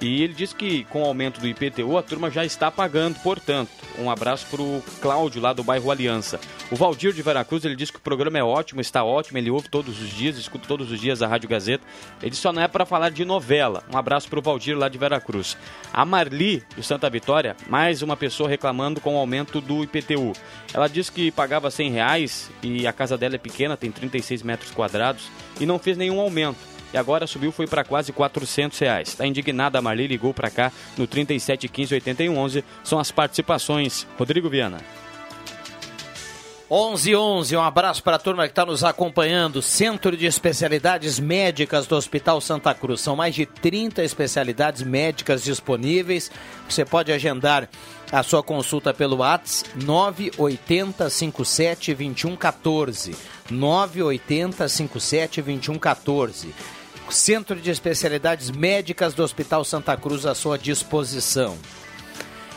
[0.00, 3.70] e ele diz que com o aumento do IPTU a turma já está pagando, portanto.
[3.98, 6.38] Um abraço para o Cláudio lá do bairro Aliança.
[6.70, 9.68] O Valdir de Veracruz, ele diz que o programa é ótimo, está ótimo, ele ouve
[9.68, 11.84] todos os dias, escuta todos os dias a Rádio Gazeta.
[12.22, 13.82] Ele só não é para falar de novela.
[13.92, 15.56] Um abraço para o Valdir lá de Veracruz.
[15.92, 20.32] A Marli, do Santa Vitória, mais uma pessoa reclamando com o aumento do IPTU.
[20.72, 24.70] Ela diz que pagava 100 reais e a casa dela é pequena, tem 36 metros
[24.70, 29.08] quadrados e não fez nenhum aumento e agora subiu foi para quase 400 reais.
[29.08, 32.64] Está indignada a Marli, ligou para cá no 37 15 81 11.
[32.82, 34.06] São as participações.
[34.18, 34.78] Rodrigo Viana.
[36.70, 39.62] 11 11, um abraço para a turma que está nos acompanhando.
[39.62, 43.00] Centro de Especialidades Médicas do Hospital Santa Cruz.
[43.00, 46.30] São mais de 30 especialidades médicas disponíveis.
[46.68, 47.70] Você pode agendar
[48.12, 53.16] a sua consulta pelo WhatsApp 980 57 21 14.
[53.50, 56.54] 980 57 21 14.
[57.10, 61.56] Centro de Especialidades Médicas do Hospital Santa Cruz à sua disposição.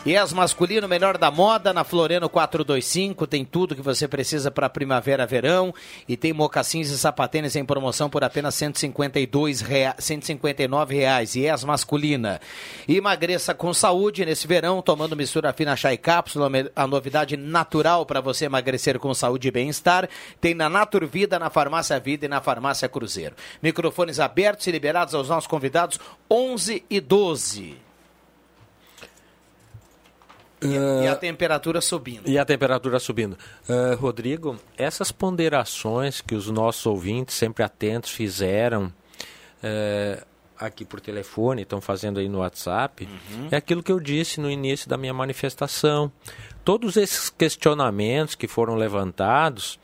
[0.04, 5.24] Yes Masculino, melhor da moda, na Floreno 425, tem tudo que você precisa para primavera,
[5.24, 5.72] verão,
[6.08, 9.94] e tem mocassins e sapatênis em promoção por apenas R$ 152 rea...
[9.96, 11.36] 159 reais.
[11.36, 12.40] Yes Masculina.
[12.88, 18.20] Emagreça com saúde nesse verão, tomando mistura fina chá e cápsula, a novidade natural para
[18.20, 20.08] você emagrecer com saúde e bem-estar,
[20.40, 23.36] tem na Naturvida, na Farmácia Vida e na Farmácia Cruzeiro.
[23.62, 27.81] Microfones abertos e liberados aos nossos convidados, 11 e 12.
[30.62, 32.28] E, e a temperatura subindo.
[32.28, 33.36] E a temperatura subindo.
[33.68, 38.92] Uh, Rodrigo, essas ponderações que os nossos ouvintes, sempre atentos, fizeram
[39.62, 40.24] uh,
[40.58, 43.48] aqui por telefone, estão fazendo aí no WhatsApp, uhum.
[43.50, 46.10] é aquilo que eu disse no início da minha manifestação.
[46.64, 49.78] Todos esses questionamentos que foram levantados,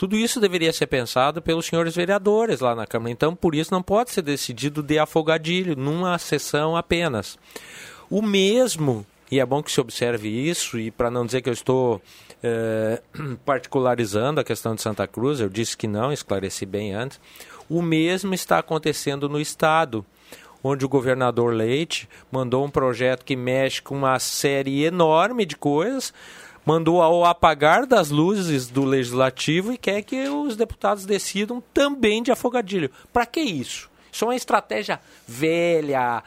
[0.00, 3.10] tudo isso deveria ser pensado pelos senhores vereadores lá na Câmara.
[3.10, 7.38] Então, por isso, não pode ser decidido de afogadilho, numa sessão apenas.
[8.08, 11.52] O mesmo e é bom que se observe isso, e para não dizer que eu
[11.52, 12.02] estou
[12.42, 13.00] é,
[13.44, 17.20] particularizando a questão de Santa Cruz, eu disse que não, esclareci bem antes,
[17.68, 20.04] o mesmo está acontecendo no Estado,
[20.62, 26.12] onde o governador Leite mandou um projeto que mexe com uma série enorme de coisas,
[26.64, 32.30] mandou ao apagar das luzes do legislativo e quer que os deputados decidam também de
[32.30, 32.90] afogadilho.
[33.12, 33.88] Para que isso?
[34.12, 36.22] Isso é uma estratégia velha.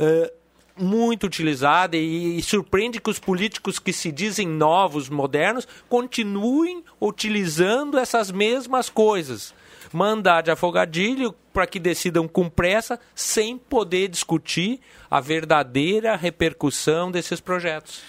[0.00, 0.35] Uh,
[0.78, 7.98] muito utilizada e, e, surpreende que os políticos que se dizem novos, modernos, continuem utilizando
[7.98, 9.54] essas mesmas coisas.
[9.92, 17.40] Mandar de afogadilho para que decidam com pressa, sem poder discutir a verdadeira repercussão desses
[17.40, 18.02] projetos.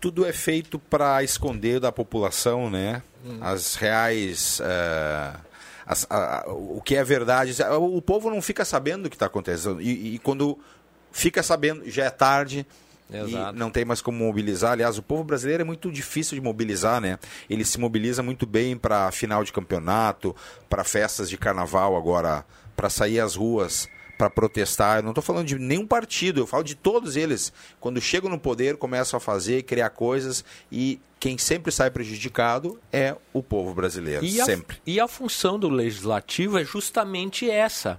[0.00, 3.02] Tudo é feito para esconder da população, né?
[3.24, 3.38] Hum.
[3.40, 4.60] As reais.
[4.60, 5.40] Uh,
[5.86, 6.06] as,
[6.48, 7.54] o que é verdade.
[7.78, 9.80] O povo não fica sabendo o que está acontecendo.
[9.80, 10.58] E, e quando
[11.14, 12.66] fica sabendo, já é tarde,
[13.12, 13.54] Exato.
[13.54, 14.72] E não tem mais como mobilizar.
[14.72, 17.18] Aliás, o povo brasileiro é muito difícil de mobilizar, né?
[17.48, 20.34] Ele se mobiliza muito bem para final de campeonato,
[20.68, 24.98] para festas de carnaval agora, para sair às ruas, para protestar.
[24.98, 27.52] Eu não estou falando de nenhum partido, eu falo de todos eles.
[27.78, 33.14] Quando chegam no poder, começam a fazer, criar coisas e quem sempre sai prejudicado é
[33.32, 34.76] o povo brasileiro, e sempre.
[34.76, 37.98] A, e a função do legislativo é justamente essa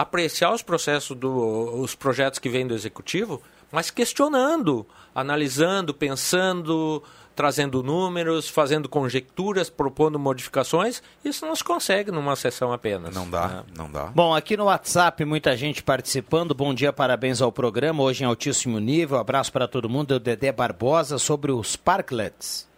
[0.00, 3.40] apreciar os processos do, os projetos que vêm do executivo,
[3.72, 7.02] mas questionando, analisando, pensando,
[7.34, 11.02] trazendo números, fazendo conjecturas, propondo modificações.
[11.24, 13.14] Isso não se consegue numa sessão apenas.
[13.14, 13.64] Não dá, né?
[13.74, 14.04] não dá.
[14.14, 16.54] Bom, aqui no WhatsApp, muita gente participando.
[16.54, 18.02] Bom dia, parabéns ao programa.
[18.02, 19.16] Hoje em altíssimo nível.
[19.16, 20.12] Abraço para todo mundo.
[20.12, 22.68] É o Dedé Barbosa sobre os parklets.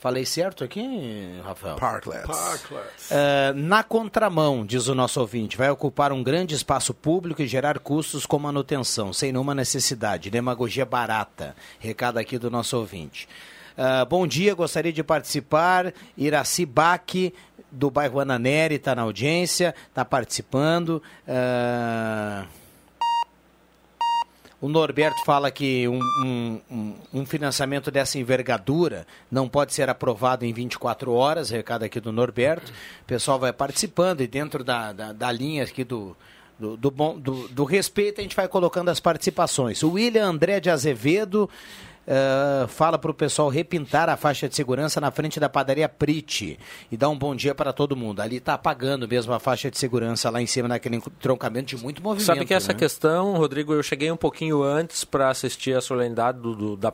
[0.00, 1.76] Falei certo aqui, Rafael?
[1.76, 2.26] Parklets.
[2.26, 3.10] Parklets.
[3.10, 7.78] Uh, na contramão, diz o nosso ouvinte, vai ocupar um grande espaço público e gerar
[7.78, 10.30] custos com manutenção, sem nenhuma necessidade.
[10.30, 11.54] Demagogia barata.
[11.78, 13.28] Recado aqui do nosso ouvinte.
[13.76, 15.92] Uh, bom dia, gostaria de participar.
[16.16, 17.34] Iraci Baque,
[17.70, 21.02] do bairro Ananeri, está na audiência, está participando.
[21.28, 22.48] Uh,
[24.60, 30.52] o Norberto fala que um, um, um, financiamento dessa envergadura não pode ser aprovado em
[30.52, 32.70] 24 horas, recado aqui do Norberto.
[33.02, 36.14] O pessoal vai participando e dentro da, da, da linha aqui do,
[36.58, 39.82] do, do, bom, do, do respeito a gente vai colocando as participações.
[39.82, 41.48] O William André de Azevedo
[42.06, 46.58] uh, fala para o pessoal repintar a faixa de segurança na frente da padaria Prite
[46.90, 48.20] e dar um bom dia para todo mundo.
[48.20, 52.02] Ali está apagando mesmo a faixa de segurança lá em cima naquele troncamento de muito
[52.02, 52.26] movimento.
[52.26, 52.78] Sabe que essa né?
[52.78, 56.90] questão, Rodrigo, eu cheguei um pouquinho antes para assistir a solenidade do, do, da,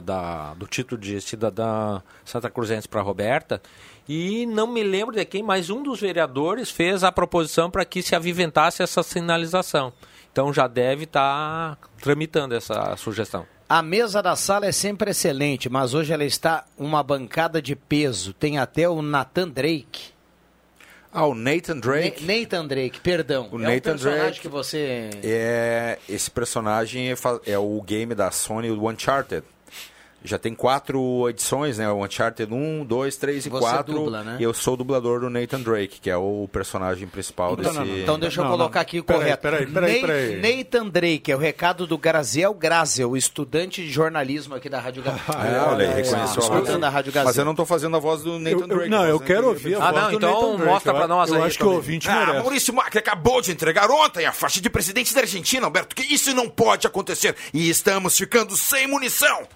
[0.00, 3.60] da, do título de cidadã Santa Cruzense para Roberta.
[4.08, 8.02] E não me lembro de quem, mas um dos vereadores fez a proposição para que
[8.02, 9.92] se aviventasse essa sinalização.
[10.34, 13.46] Então já deve estar tá tramitando essa sugestão.
[13.68, 18.32] A mesa da sala é sempre excelente, mas hoje ela está uma bancada de peso.
[18.32, 20.12] Tem até o Nathan Drake.
[21.12, 22.26] Ah, o Nathan Drake.
[22.26, 23.48] Na Nathan Drake, perdão.
[23.52, 25.10] O é Nathan um personagem Drake que você.
[25.22, 27.16] É, esse personagem é,
[27.46, 29.44] é o game da Sony, o Uncharted.
[30.24, 31.86] Já tem quatro edições, né?
[31.90, 33.94] O Uncharted 1, 2, 3 e Você 4.
[33.94, 34.36] Dubla, né?
[34.40, 37.78] E eu sou o dublador do Nathan Drake, que é o personagem principal então, desse.
[37.78, 37.98] Não, não.
[37.98, 39.42] Então deixa eu colocar aqui o correto.
[39.42, 44.70] Peraí, peraí, peraí, Nathan Drake é o recado do Graziel Grazel, estudante de jornalismo aqui
[44.70, 45.24] da Rádio Gazeta.
[45.34, 46.78] Ah, é, olha, aí, reconheceu a voz.
[46.78, 48.88] Da Rádio Mas eu não estou fazendo a voz do Nathan eu, Drake.
[48.88, 50.70] Não, eu quero ouvir a ah, voz não, do então Nathan Drake.
[50.70, 51.40] mostra para nós eu aí.
[51.40, 52.38] Eu acho que o ouvinte ah, merece.
[52.38, 56.34] Maurício Macri acabou de entregar ontem a faixa de presidente da Argentina, Alberto, que isso
[56.34, 57.34] não pode acontecer.
[57.52, 59.46] E estamos ficando sem munição.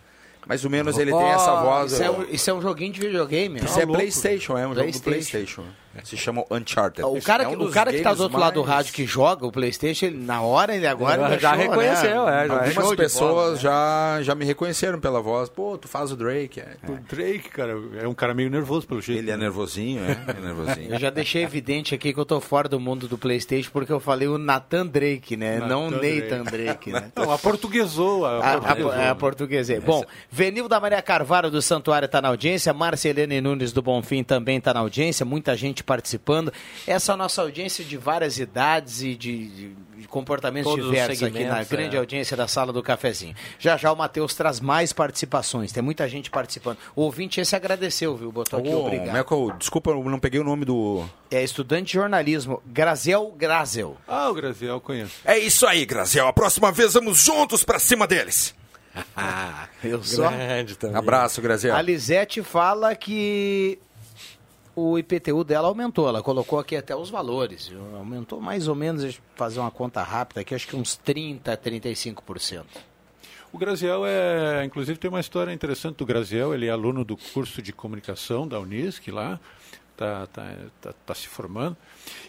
[0.49, 1.93] Mais ou menos ele oh, tem essa voz.
[1.93, 3.61] Isso é, um, isso é, um, joguinho de videogame.
[3.63, 5.65] Isso é PlayStation, é um jogo do PlayStation.
[6.05, 7.05] Se chama Uncharted.
[7.05, 8.47] O cara, é um o cara que está do outro mais...
[8.47, 11.63] lado do rádio que joga o PlayStation, ele, na hora ele agora ele já, achou,
[11.63, 12.27] reconheceu.
[12.27, 12.45] Né?
[12.45, 13.59] É, já Algumas pessoas bola, né?
[13.59, 15.49] já, já me reconheceram pela voz.
[15.49, 16.61] Pô, tu faz o Drake.
[16.61, 16.77] É.
[16.89, 19.21] O Drake, cara, é um cara meio nervoso pelo jeito.
[19.21, 20.93] Ele é nervosinho, é, é nervosinho.
[20.95, 24.01] eu já deixei evidente aqui que eu tô fora do mundo do PlayStation porque eu
[24.01, 25.59] falei o Nathan Drake, né?
[25.59, 27.13] Nathan Não Nathan Drake, Drake né?
[27.17, 28.25] Não, a portuguesou.
[28.25, 29.81] A, a, a, a portuguesei.
[29.81, 34.59] Bom, Venil da Maria Carvalho do Santuário está na audiência, Marcelene Nunes do Bonfim também
[34.59, 36.53] está na audiência, muita gente participando.
[36.87, 40.91] Essa é a nossa audiência de várias idades e de, de, de comportamentos Todos os
[40.91, 41.99] diversos aqui na grande é.
[41.99, 43.35] audiência da sala do cafezinho.
[43.59, 46.77] Já já o Matheus traz mais participações, tem muita gente participando.
[46.95, 48.31] O ouvinte esse agradeceu, viu?
[48.31, 49.15] Botou aqui, Ô, obrigado.
[49.15, 51.05] Meco, desculpa, eu não peguei o nome do.
[51.31, 53.97] É estudante de jornalismo, Graziel Grazel.
[54.07, 55.15] Ah, o Graziel conheço.
[55.25, 56.29] É isso aí, Graziel.
[56.29, 58.55] A próxima vez vamos juntos pra cima deles.
[59.83, 60.31] Eu só.
[60.31, 60.97] Grande também.
[60.97, 61.75] Abraço, Graziel.
[61.75, 63.79] A Lisete fala que
[64.79, 66.09] o IPTU dela aumentou.
[66.09, 67.73] Ela colocou aqui até os valores.
[67.95, 72.65] Aumentou mais ou menos, fazer uma conta rápida aqui, acho que uns 30%, 35%.
[73.51, 77.63] O Graziel é, inclusive tem uma história interessante do Graziel, ele é aluno do curso
[77.63, 79.41] de comunicação da Unisc lá,
[79.93, 81.75] está tá, tá, tá se formando,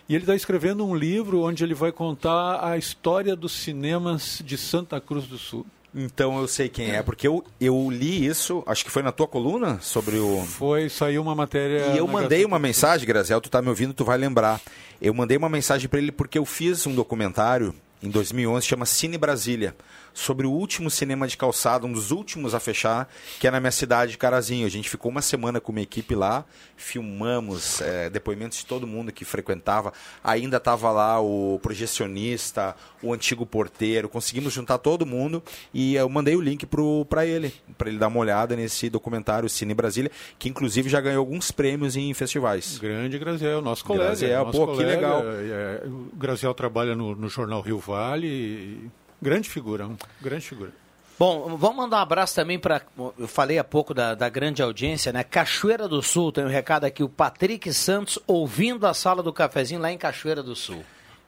[0.07, 4.57] e ele está escrevendo um livro onde ele vai contar a história dos cinemas de
[4.57, 5.65] Santa Cruz do Sul.
[5.93, 9.27] Então eu sei quem é, porque eu, eu li isso, acho que foi na tua
[9.27, 10.41] coluna, sobre o.
[10.45, 11.87] Foi, saiu uma matéria...
[11.93, 14.61] E eu mandei Gazeta uma mensagem, Graziel, tu tá me ouvindo, tu vai lembrar.
[15.01, 19.17] Eu mandei uma mensagem para ele porque eu fiz um documentário em 2011, chama Cine
[19.17, 19.75] Brasília,
[20.13, 23.71] sobre o último cinema de calçada, um dos últimos a fechar, que é na minha
[23.71, 24.65] cidade, Carazinho.
[24.65, 26.45] A gente ficou uma semana com uma equipe lá,
[26.75, 29.93] filmamos é, depoimentos de todo mundo que frequentava.
[30.23, 35.41] Ainda estava lá o projecionista, o antigo porteiro, conseguimos juntar todo mundo
[35.73, 36.65] e eu mandei o link
[37.09, 41.19] para ele, para ele dar uma olhada nesse documentário Cine Brasília, que inclusive já ganhou
[41.19, 42.77] alguns prêmios em festivais.
[42.77, 44.07] Grande Graziel, nosso colega.
[44.07, 45.23] Graziel, nosso pô, que colega, legal.
[45.25, 48.91] é, o Graziel trabalha no, no jornal Rio Vale, e,
[49.21, 49.89] grande figura,
[50.21, 50.71] grande figura.
[51.19, 52.81] Bom, vamos mandar um abraço também para.
[53.17, 55.21] Eu falei há pouco da, da grande audiência, né?
[55.21, 59.81] Cachoeira do Sul, tem um recado aqui, o Patrick Santos ouvindo a sala do cafezinho
[59.81, 60.81] lá em Cachoeira do Sul.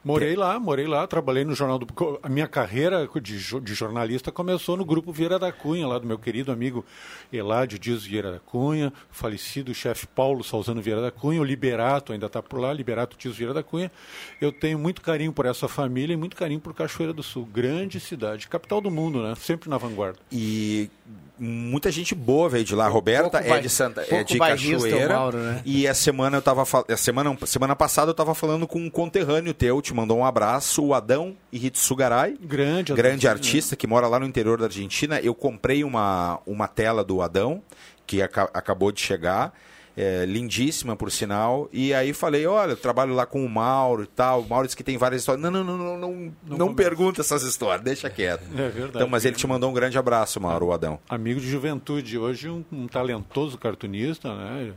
[0.04, 1.86] Morei lá, morei lá, trabalhei no jornal do.
[2.22, 6.18] A minha carreira de, de jornalista começou no grupo Vieira da Cunha, lá do meu
[6.18, 6.84] querido amigo
[7.32, 12.26] Eládio Dias Vieira da Cunha, falecido chefe Paulo Salzano Vieira da Cunha, o Liberato ainda
[12.26, 13.92] está por lá, Liberato Dias Vieira da Cunha.
[14.40, 18.00] Eu tenho muito carinho por essa família e muito carinho por Cachoeira do Sul, grande
[18.00, 19.36] cidade, capital do mundo, né?
[19.36, 20.18] Sempre na vanguarda.
[20.32, 20.90] E
[21.38, 22.84] muita gente boa veio de lá.
[22.86, 25.14] A Roberta Pouco é de Santa, é de Cachoeira.
[25.14, 25.60] Mauro, né?
[25.64, 29.52] E a semana eu tava a semana semana passada eu tava falando com um conterrâneo
[29.52, 32.36] teu, te mandou um abraço, o Adão Hitsugaray.
[32.40, 35.18] Grande, grande Adão, artista que mora lá no interior da Argentina.
[35.20, 37.62] Eu comprei uma, uma tela do Adão,
[38.06, 39.52] que aca- acabou de chegar.
[39.96, 41.68] É, lindíssima, por sinal.
[41.72, 44.42] E aí falei, olha, eu trabalho lá com o Mauro e tal.
[44.42, 45.42] O Mauro disse que tem várias histórias.
[45.42, 45.98] Não, não, não, não,
[46.46, 48.44] não, não, pergunta essas histórias, deixa quieto.
[48.54, 48.96] É verdade.
[48.96, 50.98] Então, mas ele te mandou um grande abraço, Mauro, o Adão.
[51.08, 54.72] amigo de juventude, hoje um, um talentoso cartunista, né?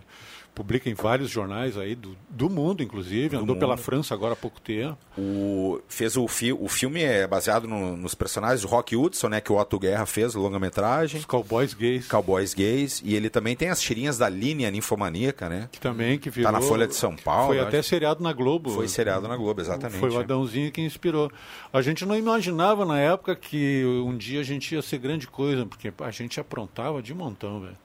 [0.55, 3.35] Publica em vários jornais aí do, do mundo, inclusive.
[3.35, 4.97] Andou pela França agora há pouco tempo.
[5.17, 9.41] O, fez o, fi, o filme é baseado no- nos personagens do Rock Hudson, né?
[9.41, 11.19] Que o Otto Guerra fez, longa-metragem.
[11.19, 13.01] Os cowboys gays, Cowboys Gays.
[13.03, 15.67] E ele também tem as tirinhas da linha ninfomaníaca, né?
[15.71, 16.51] que também que virou...
[16.51, 17.47] Tá na Folha de São Paulo.
[17.47, 17.89] Foi até acho.
[17.89, 18.69] seriado na Globo.
[18.69, 19.99] Foi seriado na Globo, exatamente.
[19.99, 20.19] Foi o.
[20.19, 21.29] Adãozinho que inspirou.
[21.73, 25.65] A gente não imaginava na época que um dia a gente ia ser grande coisa,
[25.65, 27.75] porque a gente aprontava de montão, velho.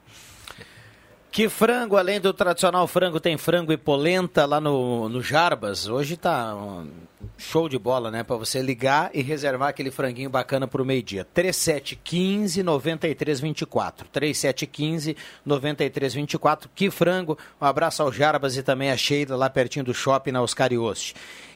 [1.31, 5.87] Que frango, além do tradicional frango, tem frango e polenta lá no, no Jarbas.
[5.87, 6.53] Hoje tá
[7.37, 8.23] show de bola, né?
[8.23, 11.25] Pra você ligar e reservar aquele franguinho bacana pro meio-dia.
[11.33, 14.07] 3715 9324.
[14.11, 16.69] 3715 9324.
[16.73, 17.37] Que frango.
[17.59, 20.61] Um abraço ao Jarbas e também a Sheila lá pertinho do shopping na Oscar.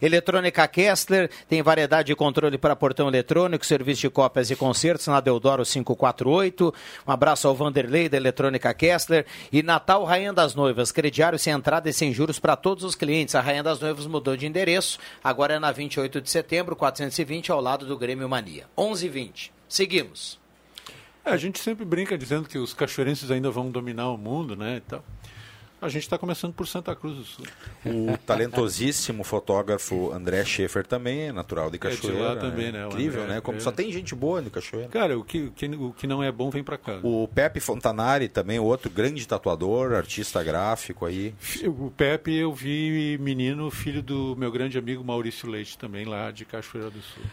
[0.02, 5.20] Eletrônica Kessler tem variedade de controle para portão eletrônico, serviço de cópias e concertos na
[5.20, 6.74] Deodoro 548.
[7.08, 11.90] Um abraço ao Vanderlei da Eletrônica Kessler e Natal Rainha das Noivas, crediário sem entrada
[11.90, 13.36] e sem juros para todos os clientes.
[13.36, 17.62] A Rainha das Noivas mudou de endereço, agora é na 28 de setembro, 420, ao
[17.62, 18.66] lado do Grêmio Mania.
[18.78, 19.52] 11:20.
[19.68, 20.40] Seguimos.
[21.24, 24.78] É, a gente sempre brinca dizendo que os cachoeirenses ainda vão dominar o mundo, né?
[24.78, 25.02] E.
[25.86, 27.46] A gente está começando por Santa Cruz do Sul.
[27.86, 32.20] O talentosíssimo fotógrafo André Schaefer também é natural de É de Cachoeira.
[32.20, 33.42] lá também, né, Incrível, André, né?
[33.42, 33.62] Como é.
[33.62, 34.90] só tem gente boa de Cachoeira.
[34.90, 37.00] Cara, o que, o que, o que não é bom vem pra cá.
[37.04, 41.36] O Pepe Fontanari também, outro grande tatuador, artista gráfico aí.
[41.68, 46.46] O Pepe eu vi menino, filho do meu grande amigo Maurício Leite, também lá de
[46.46, 47.24] Cachoeira do Sul.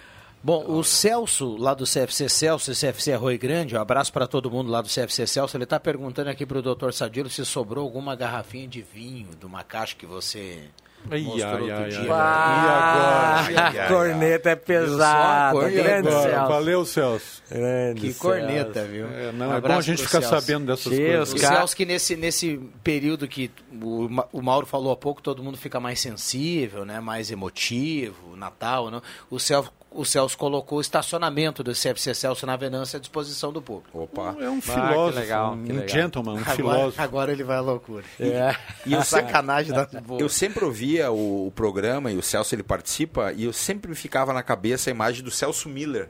[0.44, 4.70] Bom, o Celso, lá do CFC Celso CFC Arroio Grande, um abraço para todo mundo
[4.72, 5.56] lá do CFC Celso.
[5.56, 9.46] Ele está perguntando aqui para o doutor Sadilo se sobrou alguma garrafinha de vinho de
[9.46, 10.64] uma caixa que você
[11.08, 12.00] Ai, mostrou ai, outro ai, dia.
[12.00, 12.08] ai.
[12.10, 13.84] Ah, E agora?
[13.84, 15.52] a corneta é pesada.
[15.60, 16.48] corneta Grande Agora, Celso.
[16.48, 17.42] Valeu, Celso.
[17.48, 18.20] Grande Que Celso.
[18.20, 19.06] corneta, viu?
[19.06, 20.40] É, não, Um é bom a gente ficar Celso.
[20.40, 21.32] sabendo dessas Sim, coisas.
[21.32, 23.48] O Cara- Celso que nesse, nesse período que
[23.80, 26.98] o, o Mauro falou há pouco, todo mundo fica mais sensível, né?
[27.00, 29.00] mais emotivo, Natal, né?
[29.30, 33.60] o, Celso, o Celso colocou o estacionamento do CFC Celso na Venâncio à disposição do
[33.62, 34.02] público.
[34.02, 34.36] Opa.
[34.40, 35.88] É um que filósofo, legal, um que legal.
[35.88, 37.02] gentleman, um Agora, filósofo.
[37.02, 38.04] agora ele vai à loucura.
[38.18, 38.54] É.
[38.86, 39.88] E o sacanagem da.
[40.18, 44.32] Eu sempre ouvia o, o programa e o Celso ele participa e eu sempre ficava
[44.32, 46.08] na cabeça a imagem do Celso Miller.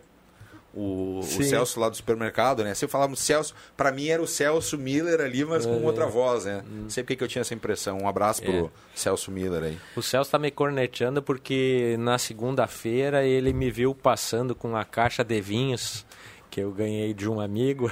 [0.75, 1.23] O, o.
[1.23, 2.75] Celso lá do supermercado, né?
[2.75, 6.45] Se eu falava Celso, pra mim era o Celso Miller ali, mas com outra voz,
[6.45, 6.63] né?
[6.67, 7.99] Não sei porque que eu tinha essa impressão.
[7.99, 9.79] Um abraço pro Celso Miller aí.
[9.97, 15.23] O Celso tá me corneteando porque na segunda-feira ele me viu passando com a caixa
[15.23, 16.05] de vinhos
[16.53, 17.91] que eu ganhei de um amigo.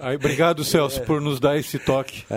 [0.00, 2.24] Aí, obrigado, Celso, por nos dar esse toque.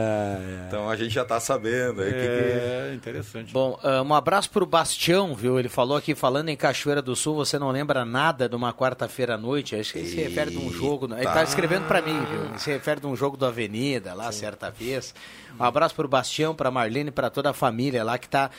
[0.67, 2.25] Então a gente já tá sabendo aí que- que...
[2.27, 3.51] É interessante.
[3.51, 5.57] Bom, ah, um abraço pro Bastião, viu?
[5.59, 9.33] Ele falou aqui, falando em Cachoeira do Sul, você não lembra nada de uma quarta-feira
[9.33, 9.75] à noite?
[9.75, 11.07] Acho que ele se refere de um jogo.
[11.11, 12.45] Ele tá escrevendo pra mim, viu?
[12.45, 15.13] Ele se refere de um jogo do Avenida, lá, certa vez.
[15.59, 18.51] Um abraço pro Bastião, pra Marlene, pra toda a família lá que tá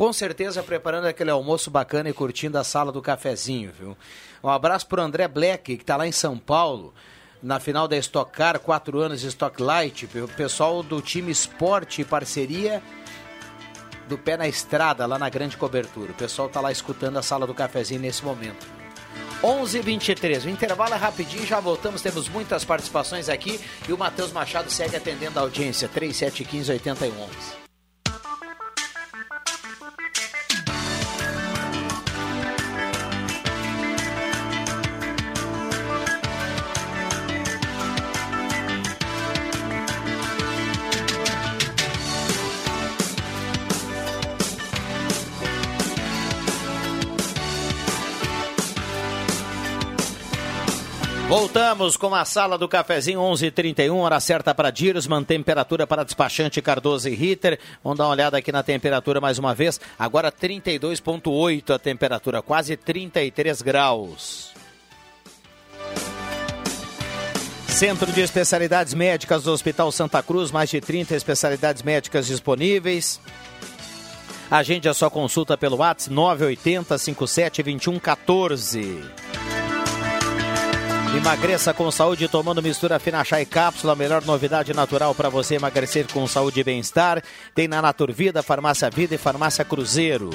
[0.00, 3.94] com certeza preparando aquele almoço bacana e curtindo a sala do cafezinho, viu?
[4.42, 6.94] Um abraço pro André Black, que tá lá em São Paulo.
[7.42, 12.00] Na final da Stock Car, quatro anos de Stock Light, o pessoal do time Esporte
[12.00, 12.82] e Parceria
[14.08, 16.12] do pé na estrada, lá na grande cobertura.
[16.12, 18.66] O pessoal tá lá escutando a sala do cafezinho nesse momento.
[19.42, 20.46] 11:23.
[20.46, 22.00] O intervalo é rapidinho, já voltamos.
[22.00, 25.90] Temos muitas participações aqui e o Matheus Machado segue atendendo a audiência.
[25.90, 27.59] 3715 8111.
[51.52, 57.08] Voltamos com a sala do cafezinho 11:31 hora certa para Dirosman, temperatura para despachante Cardoso
[57.08, 57.58] e Ritter.
[57.82, 59.80] Vamos dar uma olhada aqui na temperatura mais uma vez.
[59.98, 64.52] Agora 32.8 a temperatura, quase 33 graus.
[67.66, 73.20] Centro de Especialidades Médicas do Hospital Santa Cruz, mais de 30 especialidades médicas disponíveis.
[74.48, 79.02] Agende a sua consulta pelo WhatsApp 980 57 21 14.
[81.16, 83.94] Emagreça com saúde tomando mistura fina chá e cápsula.
[83.94, 87.20] A melhor novidade natural para você emagrecer com saúde e bem-estar.
[87.52, 90.30] Tem na Naturvida, Farmácia Vida e Farmácia Cruzeiro.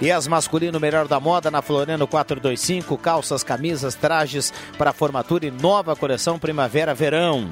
[0.00, 2.96] E as masculino melhor da moda na Floriano 425.
[2.96, 7.50] Calças, camisas, trajes para formatura e nova coleção primavera-verão.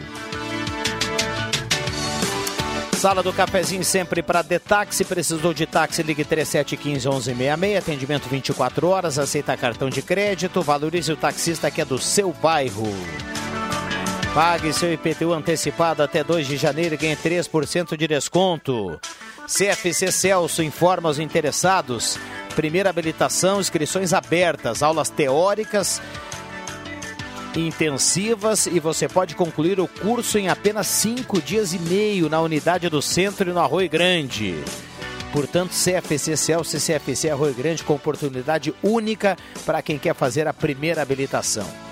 [2.99, 5.05] Sala do cafezinho sempre para Detaxi.
[5.05, 6.03] Precisou de táxi?
[6.03, 7.79] Ligue 3715-1166.
[7.79, 9.21] Atendimento 24 horas.
[9.21, 10.61] Aceita cartão de crédito.
[10.63, 12.89] Valorize o taxista que é do seu bairro.
[14.35, 19.01] Pague seu IPTU antecipado até 2 de janeiro e ganhe 3% de desconto.
[19.47, 22.19] CFC Celso informa os interessados.
[22.57, 26.03] Primeira habilitação, inscrições abertas, aulas teóricas
[27.57, 32.89] intensivas e você pode concluir o curso em apenas cinco dias e meio na unidade
[32.89, 34.57] do centro e no Arroio Grande.
[35.33, 39.37] Portanto, CFC Celso e CFC Arroio Grande com oportunidade única
[39.67, 41.88] para quem quer fazer a primeira habilitação.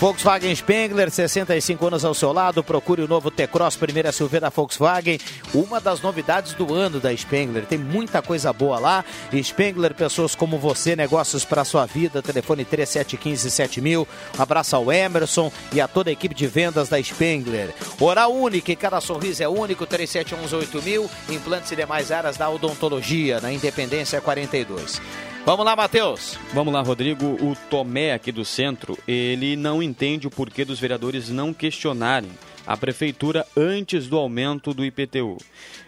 [0.00, 2.64] Volkswagen Spengler, 65 anos ao seu lado.
[2.64, 5.18] Procure o novo T-Cross, primeira SUV da Volkswagen.
[5.52, 7.66] Uma das novidades do ano da Spengler.
[7.66, 9.04] Tem muita coisa boa lá.
[9.42, 12.22] Spengler, pessoas como você, negócios para sua vida.
[12.22, 14.06] Telefone 3715-7000.
[14.38, 17.74] Um abraço ao Emerson e a toda a equipe de vendas da Spengler.
[18.00, 19.86] Oral Única, cada sorriso é único.
[19.86, 21.10] 3711-8000.
[21.28, 24.98] Implantes e demais áreas da odontologia, na Independência 42.
[25.44, 26.38] Vamos lá, Matheus.
[26.52, 27.24] Vamos lá, Rodrigo.
[27.26, 32.30] O Tomé aqui do centro, ele não entende o porquê dos vereadores não questionarem
[32.66, 35.38] a prefeitura antes do aumento do IPTU.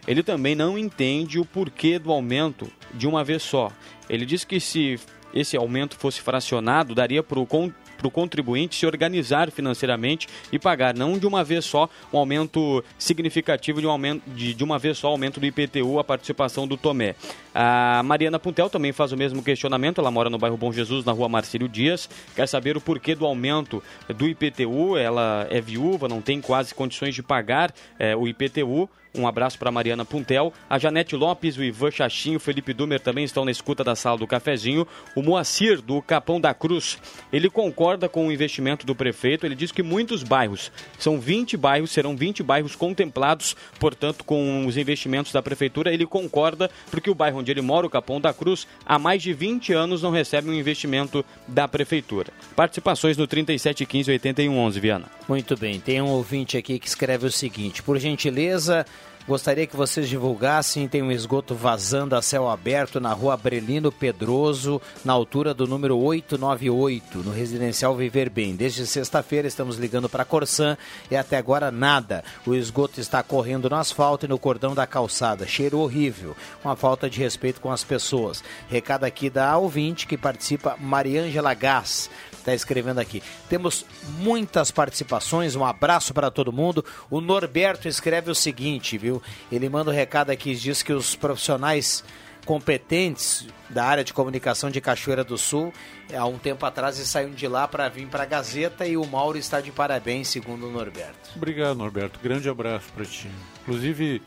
[0.09, 3.71] Ele também não entende o porquê do aumento de uma vez só.
[4.09, 4.99] Ele diz que se
[5.35, 7.47] esse aumento fosse fracionado, daria para o
[8.03, 12.85] para o contribuinte se organizar financeiramente e pagar, não de uma vez só, um aumento
[12.99, 16.77] significativo de, um aumento, de, de uma vez só aumento do IPTU, a participação do
[16.77, 17.15] Tomé.
[17.55, 21.13] A Mariana Puntel também faz o mesmo questionamento, ela mora no bairro Bom Jesus, na
[21.13, 26.21] rua Marcílio Dias, quer saber o porquê do aumento do IPTU, ela é viúva, não
[26.21, 31.15] tem quase condições de pagar é, o IPTU, Um abraço para Mariana Puntel, a Janete
[31.15, 34.89] Lopes, o Ivan Chachinho, o Felipe Dumer também estão na escuta da sala do cafezinho.
[35.15, 36.99] O Moacir, do Capão da Cruz,
[37.31, 39.45] ele concorda com o investimento do prefeito.
[39.45, 44.79] Ele diz que muitos bairros, são 20 bairros, serão 20 bairros contemplados, portanto, com os
[44.79, 45.93] investimentos da prefeitura.
[45.93, 49.35] Ele concorda porque o bairro onde ele mora, o Capão da Cruz, há mais de
[49.35, 52.33] 20 anos não recebe um investimento da prefeitura.
[52.57, 55.05] Participações no 3715 8111, Viana.
[55.29, 58.87] Muito bem, tem um ouvinte aqui que escreve o seguinte: por gentileza,
[59.27, 64.83] Gostaria que vocês divulgassem, tem um esgoto vazando a céu aberto na rua Abrelino Pedroso,
[65.05, 68.57] na altura do número 898, no residencial Viver Bem.
[68.57, 70.77] Desde sexta-feira estamos ligando para a Corsan
[71.09, 72.25] e até agora nada.
[72.45, 75.47] O esgoto está correndo no asfalto e no cordão da calçada.
[75.47, 78.43] Cheiro horrível, uma falta de respeito com as pessoas.
[78.69, 82.11] Recado aqui da ouvinte que participa, Mariângela Gás
[82.43, 83.23] está escrevendo aqui.
[83.49, 83.87] Temos
[84.19, 86.85] muitas participações, um abraço para todo mundo.
[87.09, 89.12] O Norberto escreve o seguinte, viu?
[89.51, 92.05] Ele manda um recado aqui, diz que os profissionais
[92.45, 95.73] competentes da área de comunicação de Cachoeira do Sul,
[96.15, 99.39] há um tempo atrás saíram de lá para vir para a Gazeta e o Mauro
[99.39, 101.31] está de parabéns, segundo o Norberto.
[101.37, 102.19] Obrigado, Norberto.
[102.23, 103.31] Grande abraço para ti.
[103.63, 104.21] Inclusive,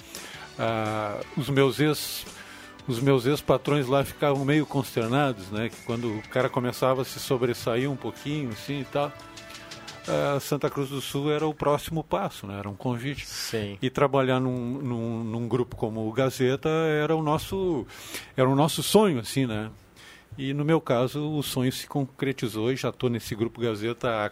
[0.57, 2.25] ah, os meus ex
[2.87, 5.69] os meus ex-patrões lá ficavam meio consternados, né?
[5.69, 9.11] Que quando o cara começava a se sobressair um pouquinho, assim e tal,
[10.07, 12.57] a Santa Cruz do Sul era o próximo passo, né?
[12.59, 13.25] Era um convite.
[13.25, 13.77] Sim.
[13.81, 17.85] E trabalhar num, num, num grupo como o Gazeta era o nosso,
[18.37, 19.69] era o nosso sonho, assim, né?
[20.37, 24.31] E no meu caso, o sonho se concretizou e já estou nesse grupo Gazeta há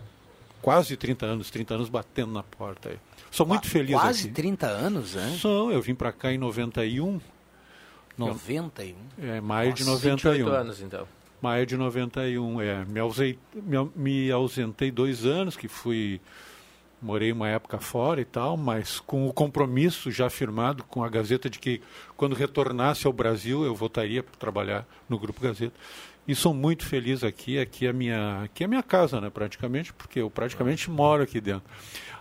[0.61, 2.97] quase 30 anos, 30 anos batendo na porta aí.
[3.31, 4.33] Sou muito feliz Quase aqui.
[4.33, 5.37] 30 anos, hein?
[5.39, 7.19] São, eu vim para cá em 91,
[8.17, 8.95] 91.
[9.19, 10.55] é, maio de Nossa, 28 91.
[10.55, 11.07] anos, então.
[11.43, 12.85] Maio de 91, é.
[12.85, 16.21] Me, ausei, me, me ausentei dois anos, que fui.
[17.01, 21.49] Morei uma época fora e tal, mas com o compromisso já firmado com a Gazeta
[21.49, 21.81] de que
[22.17, 25.73] quando retornasse ao Brasil eu voltaria para trabalhar no Grupo Gazeta.
[26.25, 29.91] E sou muito feliz aqui, aqui é a minha, aqui é minha casa, né, praticamente,
[29.91, 31.63] porque eu praticamente moro aqui dentro.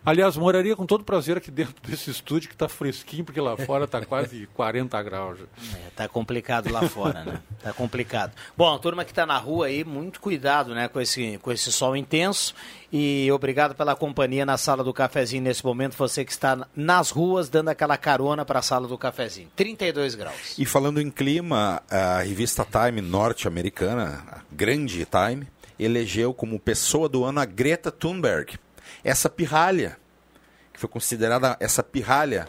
[0.04, 3.84] Aliás, moraria com todo prazer aqui dentro desse estúdio que está fresquinho, porque lá fora
[3.84, 5.38] está quase 40 graus.
[5.38, 5.44] já.
[5.78, 7.40] É, tá complicado lá fora, né?
[7.62, 8.32] Tá complicado.
[8.56, 11.70] Bom, a turma que tá na rua aí, muito cuidado, né, com esse, com esse
[11.70, 12.52] sol intenso.
[12.92, 15.96] E obrigado pela companhia na sala do cafezinho nesse momento.
[15.96, 19.48] Você que está nas ruas dando aquela carona para a sala do cafezinho.
[19.82, 20.54] 32 graus.
[20.58, 27.24] E falando em clima, a revista Time norte-americana, a grande Time, elegeu como pessoa do
[27.24, 28.56] ano a Greta Thunberg.
[29.02, 29.98] Essa pirralha,
[30.72, 32.48] que foi considerada essa pirralha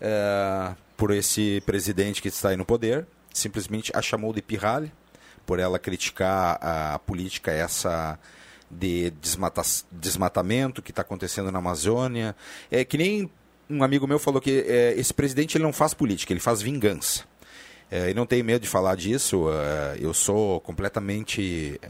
[0.00, 4.92] eh, por esse presidente que está aí no poder, simplesmente a chamou de pirralha,
[5.46, 8.18] por ela criticar a política essa
[8.70, 9.62] de desmata
[9.92, 12.36] desmatamento que está acontecendo na Amazônia.
[12.70, 13.30] É que nem
[13.68, 17.24] um amigo meu falou que eh, esse presidente ele não faz política, ele faz vingança.
[17.90, 21.80] É, e não tenho medo de falar disso, é, eu sou completamente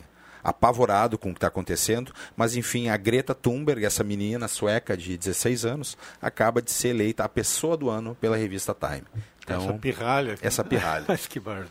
[0.46, 5.18] apavorado com o que está acontecendo, mas enfim, a Greta Thunberg, essa menina sueca de
[5.18, 9.02] 16 anos, acaba de ser eleita a pessoa do ano pela revista Time.
[9.42, 10.38] Então, essa pirralha.
[10.40, 11.04] essa pirralha.
[11.08, 11.70] Mas que barda.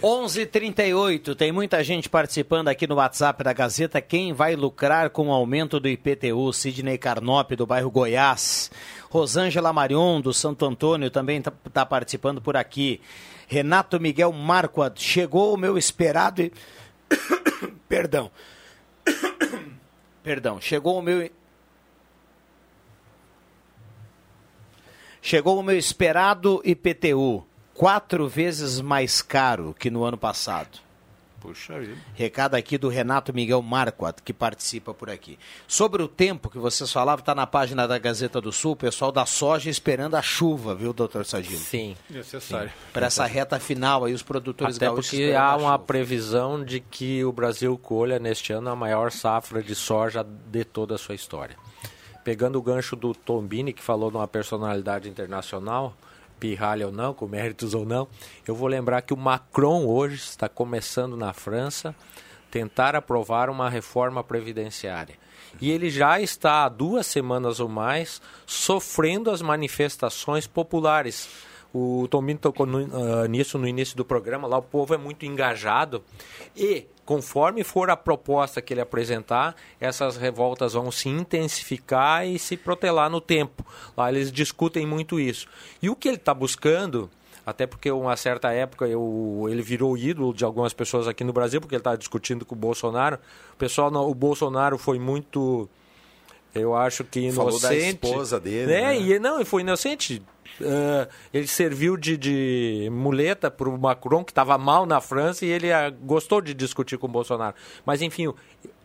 [0.00, 4.00] 11:38 tem muita gente participando aqui no WhatsApp da Gazeta.
[4.00, 6.52] Quem vai lucrar com o aumento do IPTU?
[6.52, 8.70] Sidney Carnop, do bairro Goiás.
[9.10, 13.00] Rosângela Marion, do Santo Antônio, também está participando por aqui.
[13.48, 16.52] Renato Miguel Marquardt, chegou o meu esperado e...
[17.88, 18.30] Perdão.
[20.22, 21.30] Perdão, chegou o meu...
[25.20, 27.44] Chegou o meu esperado IPTU,
[27.74, 30.78] quatro vezes mais caro que no ano passado.
[31.40, 31.96] Puxa vida.
[32.14, 35.38] Recado aqui do Renato Miguel Marquardt, que participa por aqui.
[35.66, 39.12] Sobre o tempo que vocês falavam, está na página da Gazeta do Sul, o pessoal
[39.12, 41.58] da soja esperando a chuva, viu, doutor Sadilo?
[41.58, 41.96] Sim.
[42.10, 42.72] Necessário.
[42.92, 45.78] Para essa reta final aí, os produtores Até gaúchos porque há uma chuva.
[45.78, 50.96] previsão de que o Brasil colha neste ano a maior safra de soja de toda
[50.96, 51.56] a sua história.
[52.24, 55.96] Pegando o gancho do Tombini, que falou de uma personalidade internacional,
[56.38, 58.08] pirralha ou não, com méritos ou não,
[58.46, 61.94] eu vou lembrar que o Macron hoje está começando na França
[62.50, 65.16] tentar aprovar uma reforma previdenciária.
[65.60, 71.28] E ele já está há duas semanas ou mais sofrendo as manifestações populares.
[71.74, 72.88] O Tombini tocou no-
[73.22, 74.48] ah, nisso no início do programa.
[74.48, 76.02] Lá o povo é muito engajado
[76.56, 82.54] e, conforme for a proposta que ele apresentar, essas revoltas vão se intensificar e se
[82.54, 83.64] protelar no tempo.
[83.96, 85.48] Lá eles discutem muito isso.
[85.80, 87.08] E o que ele está buscando,
[87.46, 91.62] até porque uma certa época eu, ele virou ídolo de algumas pessoas aqui no Brasil,
[91.62, 93.18] porque ele estava discutindo com o Bolsonaro.
[93.54, 95.66] O pessoal, o Bolsonaro foi muito
[96.54, 97.36] eu acho que inocente.
[97.36, 99.00] Falou da esposa dele, É, né?
[99.00, 100.22] e não, e foi inocente.
[100.60, 105.48] Uh, ele serviu de, de muleta para o Macron, que estava mal na França, e
[105.48, 107.54] ele uh, gostou de discutir com o Bolsonaro.
[107.84, 108.32] Mas, enfim,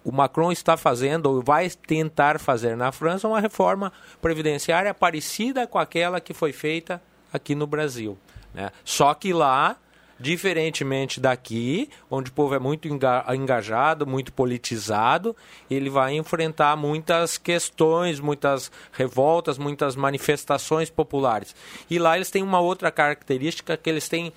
[0.04, 3.92] o Macron está fazendo, ou vai tentar fazer na França, uma reforma
[4.22, 7.02] previdenciária parecida com aquela que foi feita
[7.32, 8.18] aqui no Brasil.
[8.54, 8.70] Né?
[8.84, 9.78] Só que lá
[10.20, 15.36] Diferentemente daqui, onde o povo é muito engajado, muito politizado,
[15.70, 21.56] ele vai enfrentar muitas questões, muitas revoltas, muitas manifestações populares.
[21.90, 24.32] E lá eles têm uma outra característica que eles têm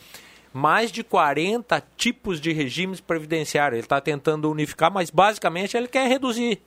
[0.52, 3.76] mais de 40 tipos de regimes previdenciários.
[3.76, 6.62] Ele está tentando unificar, mas basicamente ele quer reduzir.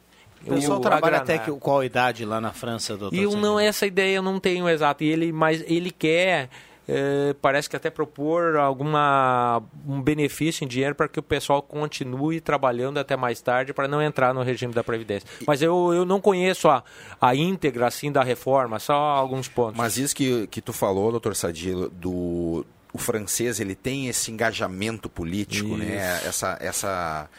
[0.45, 3.18] O pessoal trabalha até que, qual idade lá na França, doutor?
[3.18, 5.03] Eu não, essa ideia eu não tenho exato.
[5.03, 6.49] E ele, mas ele quer
[6.92, 12.42] é, parece que até propor alguma um benefício em dinheiro para que o pessoal continue
[12.42, 15.30] trabalhando até mais tarde para não entrar no regime da Previdência.
[15.46, 16.84] Mas eu, eu não conheço a,
[17.22, 19.78] a íntegra assim da reforma, só alguns pontos.
[19.78, 25.08] Mas isso que, que tu falou, doutor Sadilo, do o francês ele tem esse engajamento
[25.08, 25.86] político, né?
[25.86, 25.94] isso.
[25.94, 26.22] né?
[26.26, 27.30] Essa, essa,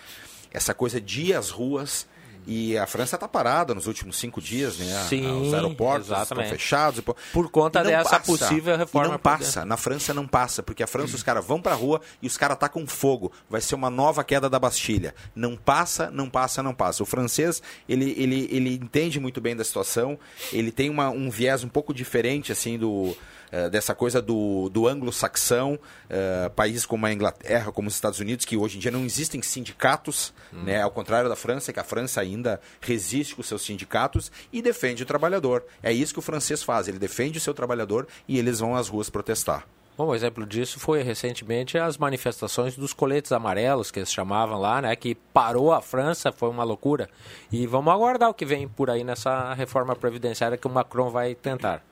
[0.53, 2.07] essa coisa de ir às ruas
[2.47, 5.07] e a França está parada nos últimos cinco dias, né?
[5.09, 6.47] Sim, Os aeroportos exatamente.
[6.47, 7.05] estão fechados.
[7.32, 9.09] Por conta dessa passa, possível reforma.
[9.09, 9.64] E não passa.
[9.64, 12.36] Na França não passa, porque a França os caras vão para a rua e os
[12.36, 13.32] caras com fogo.
[13.49, 15.14] Vai ser uma nova queda da Bastilha.
[15.34, 17.03] Não passa, não passa, não passa.
[17.03, 20.18] O francês, ele, ele, ele entende muito bem da situação.
[20.53, 23.16] Ele tem uma, um viés um pouco diferente, assim, do
[23.53, 28.44] eh, dessa coisa do, do anglo-saxão, uh, países como a Inglaterra, como os Estados Unidos,
[28.44, 30.62] que hoje em dia não existem sindicatos, hum.
[30.62, 35.03] né, ao contrário da França, que a França ainda resiste com seus sindicatos e defende
[35.03, 35.64] o trabalhador.
[35.82, 38.88] É isso que o francês faz, ele defende o seu trabalhador e eles vão às
[38.88, 39.66] ruas protestar.
[39.98, 44.80] Bom, um exemplo disso foi recentemente as manifestações dos coletes amarelos, que eles chamavam lá,
[44.80, 44.96] né?
[44.96, 47.11] Que parou a França, foi uma loucura.
[47.53, 51.34] E vamos aguardar o que vem por aí nessa reforma previdenciária que o Macron vai
[51.34, 51.84] tentar.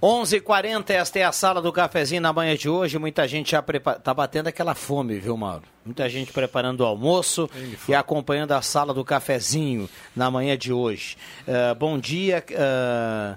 [0.00, 2.98] 11:40 esta é a sala do cafezinho na manhã de hoje.
[2.98, 3.98] Muita gente já prepara...
[3.98, 5.64] tá batendo aquela fome, viu, Mauro?
[5.84, 7.50] Muita gente preparando o almoço
[7.88, 11.16] e acompanhando a sala do cafezinho na manhã de hoje.
[11.46, 12.44] Uh, bom dia.
[12.48, 13.36] Uh,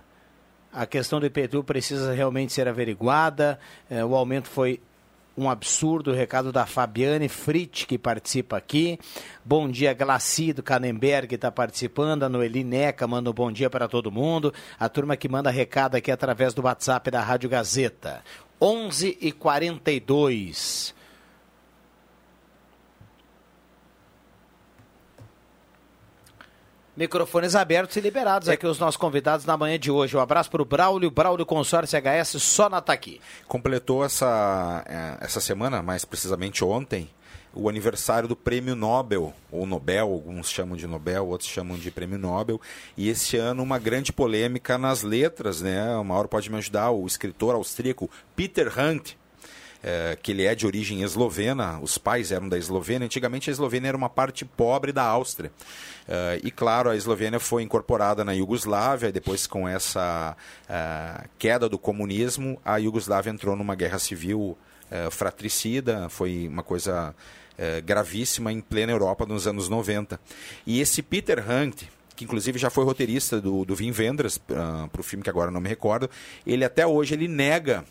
[0.72, 3.60] a questão do IPTU precisa realmente ser averiguada.
[3.90, 4.80] Uh, o aumento foi
[5.42, 6.12] um absurdo.
[6.12, 9.00] O recado da Fabiane Fritz, que participa aqui.
[9.44, 12.24] Bom dia, Glacido Canenberg está participando.
[12.24, 14.54] A Noeli Neca manda um bom dia para todo mundo.
[14.80, 18.24] A turma que manda recado aqui através do WhatsApp da Rádio Gazeta.
[18.60, 20.94] 11 e 42
[27.02, 30.16] Microfones abertos e liberados aqui os nossos convidados na manhã de hoje.
[30.16, 33.20] Um abraço para o Braulio, Braulio Consórcio HS, só na Taqui.
[33.48, 37.10] Completou essa, é, essa semana, mais precisamente ontem,
[37.56, 42.20] o aniversário do Prêmio Nobel, ou Nobel, alguns chamam de Nobel, outros chamam de Prêmio
[42.20, 42.62] Nobel.
[42.96, 45.96] E esse ano uma grande polêmica nas letras, né?
[45.98, 49.16] O Mauro pode me ajudar, o escritor austríaco Peter Hunt,
[49.84, 53.06] é, que ele é de origem eslovena, os pais eram da Eslovênia.
[53.06, 55.52] Antigamente a Eslovênia era uma parte pobre da Áustria.
[56.08, 60.36] Uh, e claro, a Eslovênia foi incorporada na Iugoslávia, e depois com essa
[60.70, 64.56] uh, queda do comunismo, a Iugoslávia entrou numa guerra civil
[64.92, 67.16] uh, fratricida, foi uma coisa
[67.86, 70.20] gravíssima em plena Europa nos anos 90.
[70.66, 71.84] E esse Peter Hunt,
[72.16, 75.62] que inclusive já foi roteirista do, do Vim Vendras, para o filme que agora não
[75.62, 76.10] me recordo,
[76.48, 77.86] ele até hoje ele nega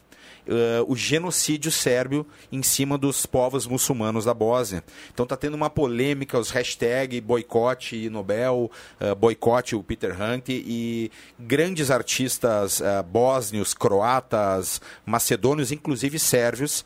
[0.46, 4.84] uh, o genocídio sérbio em cima dos povos muçulmanos da Bósnia.
[5.12, 8.70] Então está tendo uma polêmica, os hashtags boicote Nobel,
[9.00, 16.84] uh, boicote o Peter Hunt e grandes artistas uh, bósnios, croatas, macedônios, inclusive sérvios,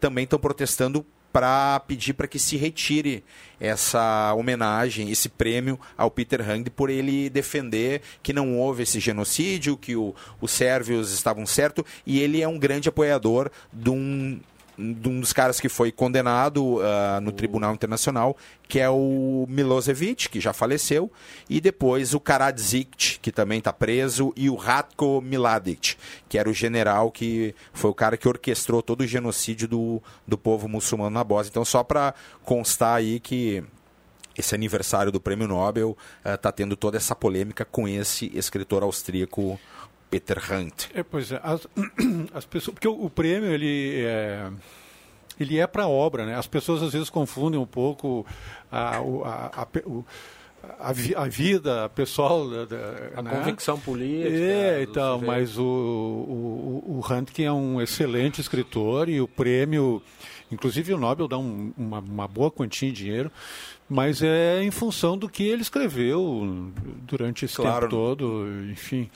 [0.00, 3.22] também estão protestando para pedir para que se retire
[3.60, 9.76] essa homenagem, esse prêmio ao Peter Hang por ele defender que não houve esse genocídio,
[9.76, 14.40] que o, os sérvios estavam certos, e ele é um grande apoiador de um
[14.78, 18.36] de um dos caras que foi condenado uh, no Tribunal Internacional,
[18.68, 21.10] que é o Milosevic, que já faleceu,
[21.50, 25.96] e depois o Karadzic, que também está preso, e o Ratko Miladic,
[26.28, 30.38] que era o general que foi o cara que orquestrou todo o genocídio do, do
[30.38, 31.50] povo muçulmano na Bósnia.
[31.50, 32.14] Então, só para
[32.44, 33.64] constar aí que
[34.36, 39.58] esse aniversário do Prêmio Nobel está uh, tendo toda essa polêmica com esse escritor austríaco
[40.10, 40.86] Peter Hunt.
[40.94, 41.66] É, pois é, as,
[42.34, 44.50] as pessoas, porque o, o, prêmio ele é,
[45.38, 46.34] ele é para a obra, né?
[46.34, 48.26] As pessoas às vezes confundem um pouco
[48.70, 50.04] a, a, a, o,
[50.78, 52.46] a, a, vida pessoal,
[53.14, 53.30] a né?
[53.30, 54.34] convicção política.
[54.34, 60.02] É, então, mas o, o, o Hunt que é um excelente escritor e o prêmio,
[60.50, 63.30] inclusive o Nobel dá um, uma, uma boa quantia de dinheiro,
[63.88, 67.88] mas é em função do que ele escreveu durante esse claro.
[67.88, 69.10] tempo todo, enfim.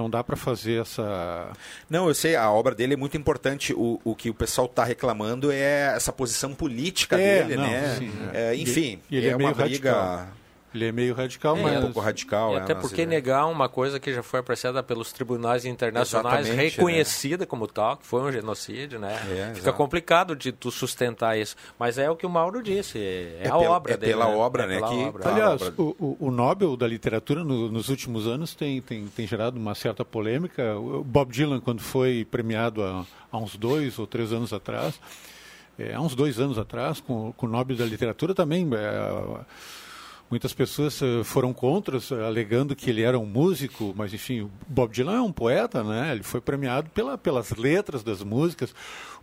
[0.00, 1.52] Não dá para fazer essa.
[1.88, 3.74] Não, eu sei, a obra dele é muito importante.
[3.74, 7.96] O, o que o pessoal está reclamando é essa posição política É, dele, não, né?
[7.98, 10.28] sim, É, enfim, E ele é é, uma briga radical.
[10.72, 11.78] Ele é meio radical, É, mas.
[11.78, 12.52] um pouco radical.
[12.52, 13.08] E é, até porque ideias.
[13.10, 16.62] negar uma coisa que já foi apreciada pelos tribunais internacionais, Exatamente, né?
[16.76, 19.14] reconhecida como tal, que foi um genocídio, né?
[19.30, 19.76] É, Fica exato.
[19.76, 21.56] complicado de tu sustentar isso.
[21.78, 24.12] Mas é o que o Mauro disse, é, É a pela- obra é dele.
[24.12, 25.28] pela obra, né, pela que- obra.
[25.28, 25.74] Aliás, obra.
[25.76, 29.74] o, o- o Nobel da literatura no- nos últimos anos tem, tem, tem gerado uma
[29.74, 30.76] certa polêmica.
[30.76, 35.00] O Bob Dylan, quando foi premiado há, há uns dois ou três anos atrás,
[35.78, 38.68] é, há uns dois anos atrás, com, com o Nobel da literatura também.
[38.72, 39.40] é,
[40.30, 44.92] Muitas pessoas eh, foram contra, eh, alegando que ele era um músico, mas enfim, Bob
[44.92, 46.12] Dylan é um poeta, né?
[46.12, 48.72] Ele foi premiado pela, pelas letras das músicas.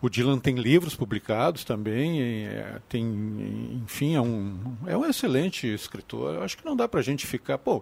[0.01, 6.35] O Dylan tem livros publicados também, eh, tem, enfim, é um, é um excelente escritor.
[6.35, 7.81] Eu acho que não dá pra gente ficar, pô,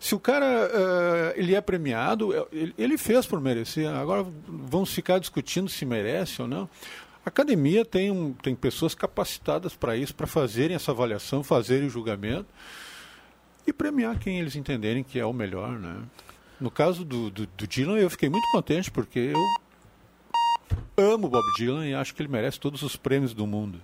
[0.00, 3.86] se o cara eh, ele é premiado, ele, ele fez por merecer.
[3.86, 6.70] Agora vamos ficar discutindo se merece ou não.
[7.24, 11.90] A academia tem, um, tem pessoas capacitadas para isso, para fazerem essa avaliação, fazerem o
[11.90, 12.46] julgamento
[13.66, 15.78] e premiar quem eles entenderem que é o melhor.
[15.78, 16.02] Né?
[16.60, 19.32] No caso do, do, do Dylan, eu fiquei muito contente porque
[20.96, 23.80] eu amo Bob Dylan e acho que ele merece todos os prêmios do mundo.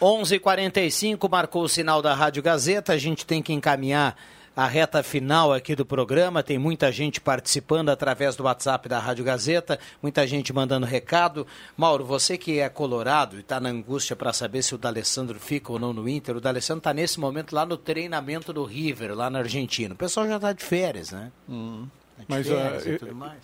[0.00, 2.92] 11:45 marcou o sinal da Rádio Gazeta.
[2.92, 4.16] A gente tem que encaminhar
[4.54, 6.42] a reta final aqui do programa.
[6.42, 11.46] Tem muita gente participando através do WhatsApp da Rádio Gazeta, muita gente mandando recado.
[11.76, 15.72] Mauro, você que é colorado e está na angústia para saber se o D'Alessandro fica
[15.72, 19.30] ou não no Inter, o D'Alessandro está nesse momento lá no treinamento do River, lá
[19.30, 19.94] na Argentina.
[19.94, 21.30] O pessoal já está de férias, né?
[21.46, 21.88] Tá de Hum.
[22.28, 23.38] Mas férias ah, e tudo mais.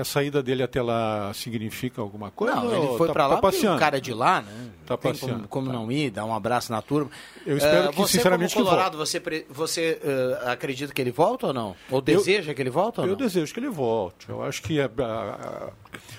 [0.00, 2.54] A saída dele até lá significa alguma coisa?
[2.56, 4.70] Não, ele foi tá, para lá tá o cara é de lá, né?
[4.84, 7.10] Tá Tem passeando, como, como não ir, dar um abraço na turma.
[7.46, 11.10] Eu espero Eh, que, você, sinceramente, como que Colorado, você, você eh, acredita que ele
[11.10, 11.74] volta ou não?
[11.90, 13.16] Ou deseja que ele volta ou Eu não?
[13.18, 14.28] desejo que ele volte.
[14.28, 15.70] Eu acho que a- a- a-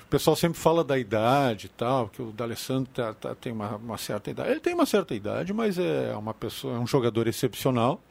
[0.04, 3.76] o pessoal sempre fala da idade e tal, que o D'Alessandro tá- tá- tem uma,
[3.78, 4.50] uma certa idade.
[4.52, 8.02] Ele tem uma certa idade, mas é uma pessoa, é um jogador excepcional.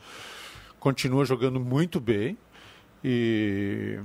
[0.79, 2.39] Continua jogando muito bem
[3.05, 3.99] e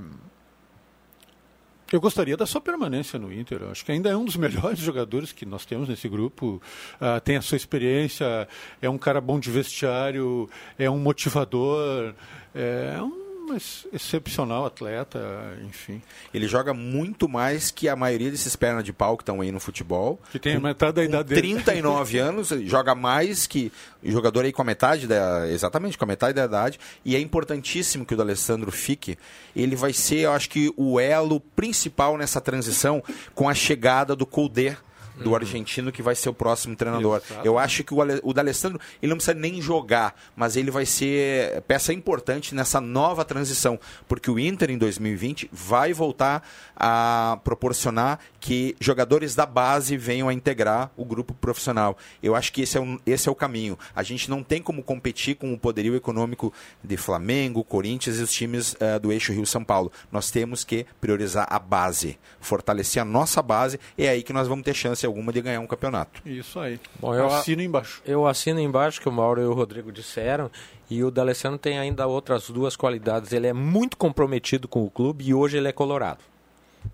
[1.92, 3.62] eu gostaria da sua permanência no Inter.
[3.62, 6.62] Eu acho que ainda é um dos melhores jogadores que nós temos nesse grupo.
[7.00, 8.48] Ah, tem a sua experiência,
[8.82, 12.14] é um cara bom de vestiário, é um motivador,
[12.54, 13.21] é um
[13.54, 15.20] ex- excepcional atleta,
[15.68, 16.02] enfim.
[16.34, 19.60] Ele joga muito mais que a maioria desses pernas de pau que estão aí no
[19.60, 20.20] futebol.
[20.32, 21.42] Que tem a metade da idade dele.
[21.42, 23.72] 39 anos, joga mais que
[24.04, 28.06] jogador aí com a metade da, exatamente, com a metade da idade, e é importantíssimo
[28.06, 29.18] que o D'Alessandro fique.
[29.56, 33.04] Ele vai ser, eu acho que o elo principal nessa transição
[33.36, 34.78] com a chegada do Koudé
[35.22, 37.22] do argentino que vai ser o próximo treinador.
[37.26, 37.46] Exato.
[37.46, 41.62] Eu acho que o, o D'Alessandro, ele não precisa nem jogar, mas ele vai ser
[41.64, 48.76] peça importante nessa nova transição, porque o Inter em 2020 vai voltar a proporcionar que
[48.80, 51.98] jogadores da base venham a integrar o grupo profissional.
[52.22, 53.78] Eu acho que esse é, um, esse é o caminho.
[53.96, 56.54] A gente não tem como competir com o poderio econômico
[56.84, 59.92] de Flamengo, Corinthians e os times eh, do eixo Rio-São Paulo.
[60.12, 64.66] Nós temos que priorizar a base, fortalecer a nossa base, é aí que nós vamos
[64.66, 66.22] ter chance alguma de ganhar um campeonato.
[66.26, 66.80] Isso aí.
[67.00, 68.02] Bom, eu- Assina embaixo.
[68.06, 70.50] Eu assino embaixo que o Mauro e o Rodrigo disseram.
[70.90, 73.32] E o D'Alessandro tem ainda outras duas qualidades.
[73.32, 76.20] Ele é muito comprometido com o clube e hoje ele é colorado.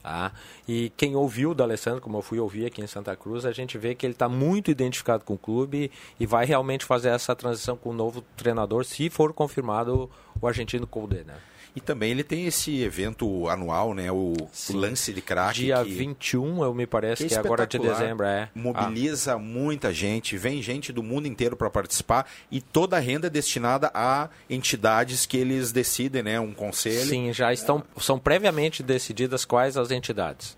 [0.03, 0.33] Tá?
[0.67, 3.77] E quem ouviu o D'Alessandro, como eu fui ouvir aqui em Santa Cruz, a gente
[3.77, 5.89] vê que ele está muito identificado com o clube
[6.19, 10.09] e vai realmente fazer essa transição com o novo treinador, se for confirmado
[10.41, 11.23] o argentino Colde.
[11.25, 11.33] Né?
[11.75, 14.11] E também ele tem esse evento anual, né?
[14.11, 15.59] O, o lance de craque.
[15.59, 15.91] Dia que...
[15.91, 18.25] 21, eu me parece que que, é agora de dezembro.
[18.25, 18.49] É.
[18.55, 23.29] Mobiliza muita gente, vem gente do mundo inteiro para participar e toda a renda é
[23.29, 26.39] destinada a entidades que eles decidem, né?
[26.39, 27.07] Um Ah, conselho.
[27.07, 30.57] Sim, já estão são previamente decididas quais as entidades.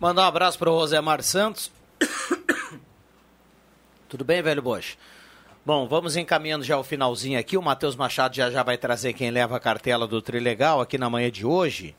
[0.00, 1.70] Mandar um abraço para o Rosemar Santos.
[4.08, 4.96] Tudo bem, velho Bosch?
[5.64, 7.56] Bom, vamos encaminhando já o finalzinho aqui.
[7.56, 11.08] O Matheus Machado já já vai trazer quem leva a cartela do Trilegal aqui na
[11.08, 11.94] manhã de hoje.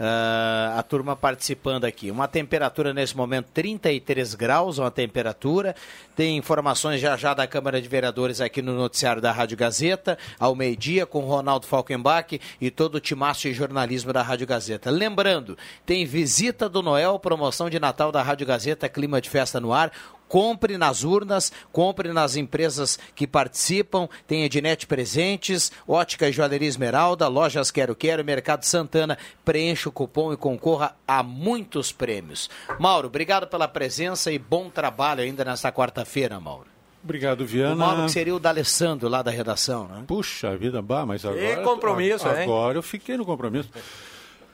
[0.00, 2.10] Ah, a turma participando aqui.
[2.10, 5.76] Uma temperatura nesse momento 33 graus, uma temperatura.
[6.16, 10.54] Tem informações já já da Câmara de Vereadores aqui no noticiário da Rádio Gazeta, ao
[10.54, 14.88] meio-dia, com Ronaldo Falkenbach e todo o timaço de jornalismo da Rádio Gazeta.
[14.88, 19.74] Lembrando, tem visita do Noel, promoção de Natal da Rádio Gazeta, clima de festa no
[19.74, 19.92] ar.
[20.28, 24.08] Compre nas urnas, compre nas empresas que participam.
[24.26, 29.16] Tem Ednet Presentes, Ótica e Joalheria Esmeralda, Lojas Quero Quero, Mercado Santana.
[29.44, 32.50] Preencha o cupom e concorra a muitos prêmios.
[32.78, 36.66] Mauro, obrigado pela presença e bom trabalho ainda nesta quarta-feira, Mauro.
[37.02, 37.74] Obrigado, O Viana.
[37.74, 40.04] Mauro que seria o D'Alessandro lá da redação, né?
[40.06, 41.62] Puxa vida, bah, mas agora.
[41.62, 42.42] compromisso, hein?
[42.42, 43.70] Agora eu fiquei no compromisso.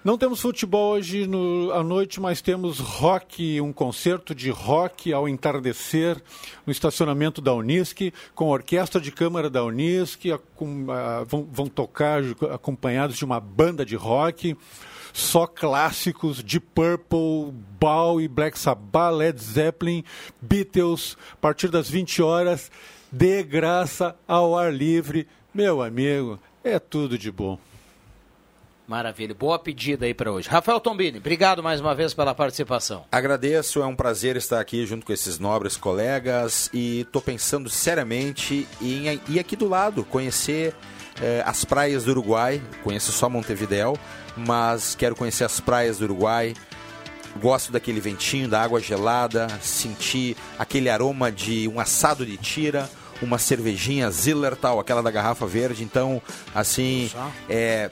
[0.05, 5.27] Não temos futebol hoje no, à noite, mas temos rock, um concerto de rock ao
[5.27, 6.23] entardecer
[6.67, 11.69] no estacionamento da Unisc, com a orquestra de câmara da Unisc, a, a, vão, vão
[11.69, 12.21] tocar
[12.53, 14.55] acompanhados de uma banda de rock
[15.11, 20.05] só clássicos de Purple, Bowie, Black Sabbath, Led Zeppelin,
[20.39, 22.71] Beatles, a partir das 20 horas,
[23.11, 25.27] de graça ao ar livre.
[25.55, 27.59] Meu amigo, é tudo de bom.
[28.87, 29.35] Maravilha.
[29.35, 30.49] Boa pedida aí para hoje.
[30.49, 33.05] Rafael Tombini, obrigado mais uma vez pela participação.
[33.11, 38.69] Agradeço, é um prazer estar aqui junto com esses nobres colegas e estou pensando seriamente
[38.83, 40.75] em ir aqui do lado, conhecer
[41.21, 42.61] eh, as praias do Uruguai.
[42.83, 43.97] Conheço só Montevidéu,
[44.37, 46.55] mas quero conhecer as praias do Uruguai.
[47.41, 52.89] Gosto daquele ventinho, da água gelada, sentir aquele aroma de um assado de tira,
[53.21, 55.83] uma cervejinha Zillertal, aquela da garrafa verde.
[55.83, 56.23] Então,
[56.55, 57.11] assim,
[57.49, 57.91] é,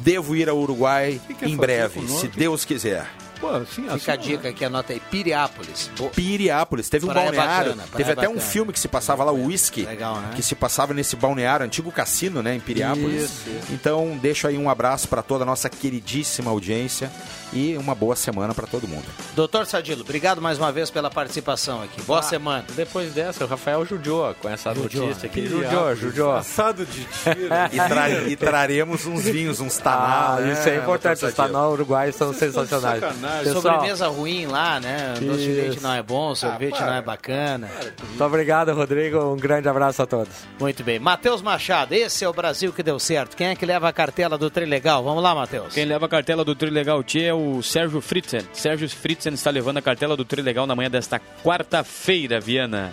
[0.00, 3.06] devo ir ao Uruguai em breve, se Deus quiser.
[3.40, 5.90] Pô, assim, Fica assim, a dica aqui, anota aí, Piriápolis.
[6.14, 8.36] Piriápolis, teve um praia balneário, bacana, teve até bacana.
[8.36, 10.32] um filme que se passava lá, o Whisky, Legal, né?
[10.36, 13.24] que se passava nesse balneário, antigo cassino, né, em Piriápolis.
[13.24, 13.72] Isso, isso.
[13.72, 17.10] Então, deixo aí um abraço para toda a nossa queridíssima audiência
[17.52, 19.04] e uma boa semana para todo mundo.
[19.34, 22.00] Doutor Sadilo, obrigado mais uma vez pela participação aqui.
[22.02, 22.64] Boa ah, semana.
[22.74, 25.46] Depois dessa, o Rafael judiou com essa judiou, notícia aqui.
[25.46, 26.32] Judiou, judiou.
[26.32, 27.48] Assado de tiro.
[27.72, 30.38] e, tra e, traremos uns vinhos, uns tanal.
[30.38, 31.24] Ah, né, isso é importante.
[31.24, 33.02] Os tanal uruguaios são sensacionais.
[33.42, 35.14] Pessoal, Sobremesa ruim lá, né?
[35.16, 37.70] O doce de leite não é bom, sorvete ah, não é bacana.
[38.08, 39.18] Muito obrigado, Rodrigo.
[39.32, 40.32] Um grande abraço a todos.
[40.58, 40.98] Muito bem.
[40.98, 43.36] Matheus Machado, esse é o Brasil que deu certo.
[43.36, 45.02] Quem é que leva a cartela do Trilegal?
[45.02, 45.74] Vamos lá, Matheus.
[45.74, 48.42] Quem leva a cartela do Trilegal Tchê é o Sérgio Fritzen.
[48.52, 52.92] Sérgio Fritzen está levando a cartela do Trilegal na manhã desta quarta-feira, Viana.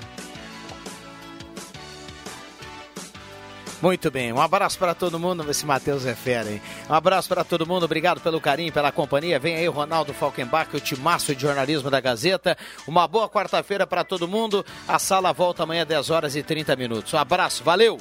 [3.81, 5.49] Muito bem, um abraço para todo mundo.
[5.49, 6.61] Esse Matheus é fera, hein?
[6.89, 9.39] Um abraço para todo mundo, obrigado pelo carinho, pela companhia.
[9.39, 12.57] Vem aí o Ronaldo Falkenbach, o timaço de jornalismo da Gazeta.
[12.87, 14.65] Uma boa quarta-feira para todo mundo.
[14.87, 17.13] A sala volta amanhã, 10 horas e 30 minutos.
[17.13, 17.99] Um abraço, valeu!